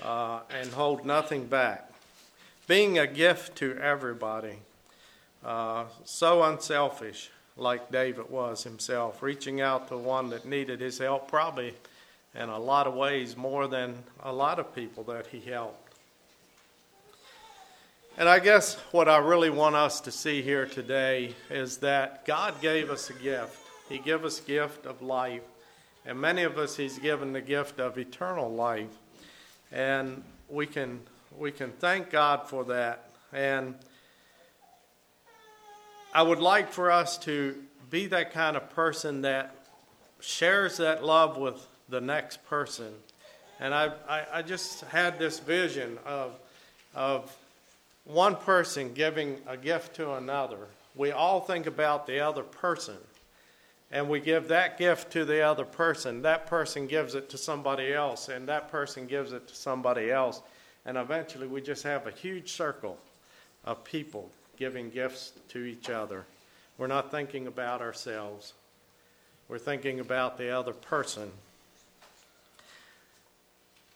uh, 0.02 0.40
and 0.50 0.72
hold 0.72 1.06
nothing 1.06 1.46
back? 1.46 1.92
Being 2.68 3.00
a 3.00 3.08
gift 3.08 3.56
to 3.58 3.78
everybody, 3.78 4.58
uh, 5.44 5.86
so 6.04 6.44
unselfish, 6.44 7.32
like 7.56 7.92
David 7.92 8.30
was 8.30 8.64
himself, 8.64 9.24
reaching 9.24 9.62
out 9.62 9.88
to 9.88 9.98
one 9.98 10.30
that 10.30 10.46
needed 10.46 10.82
his 10.82 11.00
help, 11.00 11.30
probably 11.30 11.74
in 12.36 12.50
a 12.50 12.60
lot 12.60 12.86
of 12.86 12.94
ways 12.94 13.36
more 13.36 13.68
than 13.68 13.96
a 14.24 14.32
lot 14.32 14.60
of 14.60 14.76
people 14.76 15.04
that 15.06 15.28
he 15.28 15.40
helped. 15.40 15.94
And 18.18 18.28
I 18.28 18.40
guess 18.40 18.76
what 18.92 19.08
I 19.08 19.18
really 19.18 19.50
want 19.50 19.76
us 19.76 20.02
to 20.02 20.12
see 20.12 20.42
here 20.42 20.66
today 20.66 21.36
is 21.50 21.78
that 21.78 22.26
God 22.26 22.60
gave 22.62 22.90
us 22.90 23.10
a 23.10 23.14
gift. 23.14 23.58
He 23.90 23.98
gave 23.98 24.26
us 24.26 24.40
gift 24.42 24.86
of 24.86 25.02
life 25.02 25.44
and 26.08 26.22
many 26.22 26.44
of 26.44 26.58
us, 26.58 26.78
He's 26.78 26.98
given 26.98 27.34
the 27.34 27.42
gift 27.42 27.82
of 27.82 27.98
eternal 27.98 28.50
life. 28.50 28.88
And 29.74 30.24
we 30.50 30.66
can, 30.66 31.02
we 31.38 31.52
can 31.52 31.72
thank 31.72 32.10
God 32.10 32.48
for 32.48 32.64
that. 32.66 33.10
And 33.32 33.76
I 36.14 36.22
would 36.22 36.40
like 36.40 36.72
for 36.72 36.90
us 36.92 37.18
to 37.20 37.56
be 37.90 38.08
that 38.08 38.32
kind 38.32 38.58
of 38.58 38.70
person 38.72 39.22
that 39.22 39.56
shares 40.20 40.78
that 40.78 41.04
love 41.04 41.38
with 41.38 41.66
the 41.90 42.02
next 42.02 42.46
person. 42.48 42.94
And 43.60 43.74
I, 43.74 43.92
I, 44.08 44.26
I 44.34 44.42
just 44.42 44.82
had 44.86 45.20
this 45.20 45.40
vision 45.40 46.00
of, 46.06 46.34
of 46.96 47.36
one 48.06 48.36
person 48.36 48.94
giving 48.94 49.38
a 49.48 49.58
gift 49.58 49.96
to 49.98 50.14
another. 50.14 50.68
We 50.96 51.12
all 51.12 51.42
think 51.42 51.68
about 51.68 52.08
the 52.08 52.20
other 52.22 52.44
person 52.44 52.98
and 53.92 54.10
we 54.10 54.20
give 54.20 54.50
that 54.50 54.78
gift 54.78 55.12
to 55.14 55.24
the 55.24 55.42
other 55.42 55.64
person. 55.64 56.22
That 56.24 56.48
person 56.48 56.88
gives 56.88 57.16
it 57.16 57.30
to 57.30 57.38
somebody 57.38 57.94
else, 57.94 58.28
and 58.28 58.48
that 58.50 58.70
person 58.70 59.08
gives 59.08 59.32
it 59.32 59.48
to 59.48 59.56
somebody 59.56 60.12
else. 60.12 60.42
And 60.88 60.98
eventually, 60.98 61.46
we 61.46 61.62
just 61.62 61.84
have 61.84 62.08
a 62.08 62.12
huge 62.12 62.52
circle 62.54 62.98
of 63.64 63.84
people 63.84 64.32
giving 64.58 64.90
gifts 64.90 65.34
to 65.50 65.60
each 65.60 65.92
other. 65.92 66.26
We're 66.80 66.88
not 66.88 67.12
thinking 67.12 67.46
about 67.46 67.82
ourselves, 67.82 68.54
we're 69.48 69.60
thinking 69.60 70.00
about 70.00 70.40
the 70.40 70.50
other 70.50 70.74
person 70.74 71.32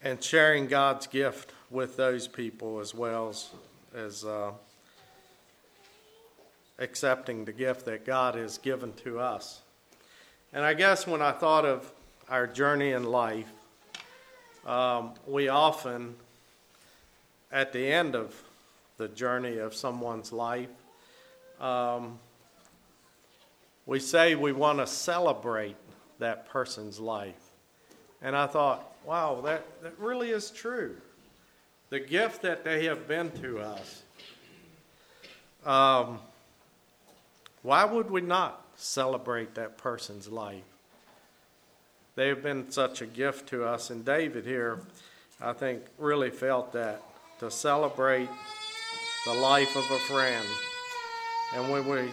and 0.03 0.21
sharing 0.23 0.67
God's 0.67 1.07
gift 1.07 1.51
with 1.69 1.95
those 1.95 2.27
people 2.27 2.79
as 2.79 2.93
well 2.93 3.29
as, 3.29 3.49
as 3.95 4.25
uh, 4.25 4.51
accepting 6.79 7.45
the 7.45 7.51
gift 7.51 7.85
that 7.85 8.05
God 8.05 8.35
has 8.35 8.57
given 8.57 8.93
to 9.03 9.19
us. 9.19 9.61
And 10.53 10.65
I 10.65 10.73
guess 10.73 11.05
when 11.05 11.21
I 11.21 11.31
thought 11.31 11.65
of 11.65 11.91
our 12.29 12.47
journey 12.47 12.91
in 12.91 13.03
life, 13.03 13.51
um, 14.65 15.13
we 15.27 15.47
often, 15.47 16.15
at 17.51 17.73
the 17.73 17.91
end 17.91 18.15
of 18.15 18.33
the 18.97 19.07
journey 19.07 19.57
of 19.57 19.73
someone's 19.73 20.31
life, 20.31 20.69
um, 21.59 22.19
we 23.85 23.99
say 23.99 24.35
we 24.35 24.51
want 24.51 24.79
to 24.79 24.87
celebrate 24.87 25.75
that 26.19 26.47
person's 26.49 26.99
life. 26.99 27.49
And 28.21 28.35
I 28.35 28.47
thought, 28.47 28.93
wow, 29.05 29.41
that, 29.45 29.65
that 29.81 29.97
really 29.99 30.29
is 30.29 30.51
true. 30.51 30.95
The 31.89 31.99
gift 31.99 32.43
that 32.43 32.63
they 32.63 32.85
have 32.85 33.07
been 33.07 33.31
to 33.41 33.59
us. 33.59 34.03
Um, 35.65 36.19
why 37.63 37.85
would 37.85 38.09
we 38.09 38.21
not 38.21 38.61
celebrate 38.81 39.53
that 39.55 39.77
person's 39.77 40.27
life. 40.27 40.63
They 42.15 42.27
have 42.27 42.43
been 42.43 42.71
such 42.71 43.01
a 43.01 43.05
gift 43.05 43.47
to 43.49 43.63
us, 43.63 43.89
and 43.89 44.03
David 44.03 44.45
here, 44.45 44.79
I 45.39 45.53
think, 45.53 45.83
really 45.97 46.31
felt 46.31 46.73
that 46.73 47.01
to 47.41 47.49
celebrate 47.49 48.29
the 49.25 49.33
life 49.33 49.75
of 49.75 49.83
a 49.89 49.97
friend. 49.97 50.45
And 51.55 51.71
when 51.71 51.87
we 51.87 52.11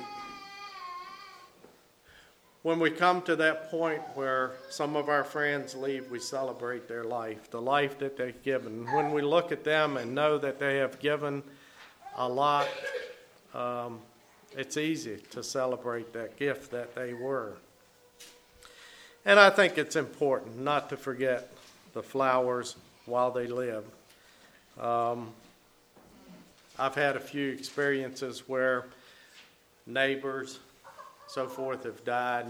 when 2.62 2.80
we 2.80 2.90
come 2.90 3.20
to 3.22 3.36
that 3.36 3.70
point 3.70 4.00
where 4.14 4.52
some 4.70 4.96
of 4.96 5.10
our 5.10 5.22
friends 5.22 5.74
leave, 5.74 6.10
we 6.10 6.18
celebrate 6.18 6.88
their 6.88 7.04
life, 7.04 7.50
the 7.50 7.60
life 7.60 7.98
that 7.98 8.16
they've 8.16 8.42
given. 8.42 8.90
When 8.90 9.12
we 9.12 9.20
look 9.20 9.52
at 9.52 9.64
them 9.64 9.98
and 9.98 10.14
know 10.14 10.38
that 10.38 10.58
they 10.58 10.78
have 10.78 10.98
given 10.98 11.42
a 12.16 12.26
lot, 12.26 12.66
um, 13.54 14.00
it's 14.56 14.78
easy 14.78 15.18
to 15.30 15.42
celebrate 15.42 16.14
that 16.14 16.36
gift 16.38 16.70
that 16.70 16.94
they 16.94 17.12
were. 17.12 17.52
And 19.26 19.38
I 19.38 19.50
think 19.50 19.76
it's 19.76 19.94
important 19.94 20.58
not 20.58 20.88
to 20.88 20.96
forget 20.96 21.52
the 21.92 22.02
flowers 22.02 22.76
while 23.04 23.30
they 23.30 23.46
live. 23.46 23.84
Um, 24.80 25.30
I've 26.78 26.94
had 26.94 27.16
a 27.16 27.20
few 27.20 27.50
experiences 27.50 28.48
where 28.48 28.86
neighbors, 29.86 30.60
so 31.26 31.48
forth, 31.48 31.84
have 31.84 32.04
died 32.04 32.46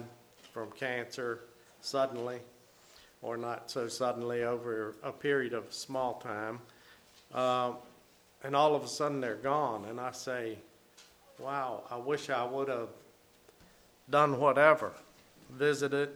from 0.52 0.70
cancer 0.72 1.40
suddenly, 1.80 2.40
or 3.22 3.38
not 3.38 3.70
so 3.70 3.88
suddenly 3.88 4.42
over 4.42 4.94
a 5.02 5.10
period 5.12 5.54
of 5.54 5.72
small 5.72 6.14
time. 6.14 6.60
Um, 7.32 7.76
and 8.44 8.54
all 8.54 8.74
of 8.74 8.84
a 8.84 8.88
sudden 8.88 9.20
they're 9.20 9.36
gone. 9.36 9.86
And 9.86 9.98
I 9.98 10.12
say, 10.12 10.58
wow, 11.38 11.82
I 11.90 11.96
wish 11.96 12.28
I 12.28 12.44
would 12.44 12.68
have 12.68 12.88
done 14.10 14.38
whatever, 14.38 14.92
visited. 15.50 16.10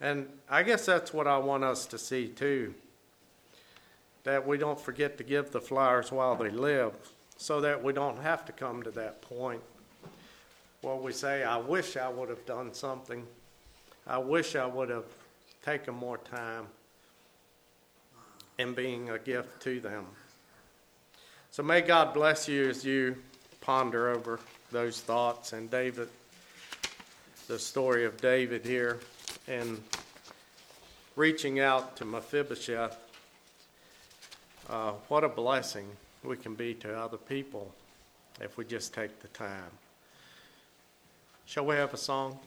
And 0.00 0.28
I 0.48 0.62
guess 0.62 0.86
that's 0.86 1.12
what 1.12 1.26
I 1.26 1.36
want 1.36 1.64
us 1.64 1.84
to 1.86 1.98
see 1.98 2.28
too. 2.28 2.74
That 4.26 4.44
we 4.44 4.58
don't 4.58 4.80
forget 4.80 5.18
to 5.18 5.24
give 5.24 5.52
the 5.52 5.60
flowers 5.60 6.10
while 6.10 6.34
they 6.34 6.50
live, 6.50 6.96
so 7.36 7.60
that 7.60 7.84
we 7.84 7.92
don't 7.92 8.20
have 8.22 8.44
to 8.46 8.52
come 8.52 8.82
to 8.82 8.90
that 8.90 9.22
point 9.22 9.62
where 10.80 10.96
we 10.96 11.12
say, 11.12 11.44
I 11.44 11.58
wish 11.58 11.96
I 11.96 12.08
would 12.08 12.28
have 12.28 12.44
done 12.44 12.74
something. 12.74 13.24
I 14.04 14.18
wish 14.18 14.56
I 14.56 14.66
would 14.66 14.90
have 14.90 15.04
taken 15.64 15.94
more 15.94 16.18
time 16.18 16.66
in 18.58 18.74
being 18.74 19.10
a 19.10 19.18
gift 19.20 19.62
to 19.62 19.78
them. 19.78 20.06
So 21.52 21.62
may 21.62 21.80
God 21.80 22.12
bless 22.12 22.48
you 22.48 22.68
as 22.68 22.84
you 22.84 23.14
ponder 23.60 24.08
over 24.08 24.40
those 24.72 25.00
thoughts 25.00 25.52
and 25.52 25.70
David, 25.70 26.08
the 27.46 27.60
story 27.60 28.04
of 28.04 28.20
David 28.20 28.66
here, 28.66 28.98
and 29.46 29.80
reaching 31.14 31.60
out 31.60 31.96
to 31.98 32.04
Mephibosheth. 32.04 33.05
Uh, 34.68 34.92
what 35.08 35.22
a 35.22 35.28
blessing 35.28 35.86
we 36.24 36.36
can 36.36 36.54
be 36.54 36.74
to 36.74 36.92
other 36.92 37.16
people 37.16 37.72
if 38.40 38.56
we 38.56 38.64
just 38.64 38.92
take 38.92 39.20
the 39.20 39.28
time. 39.28 39.70
Shall 41.44 41.64
we 41.64 41.76
have 41.76 41.94
a 41.94 41.96
song? 41.96 42.38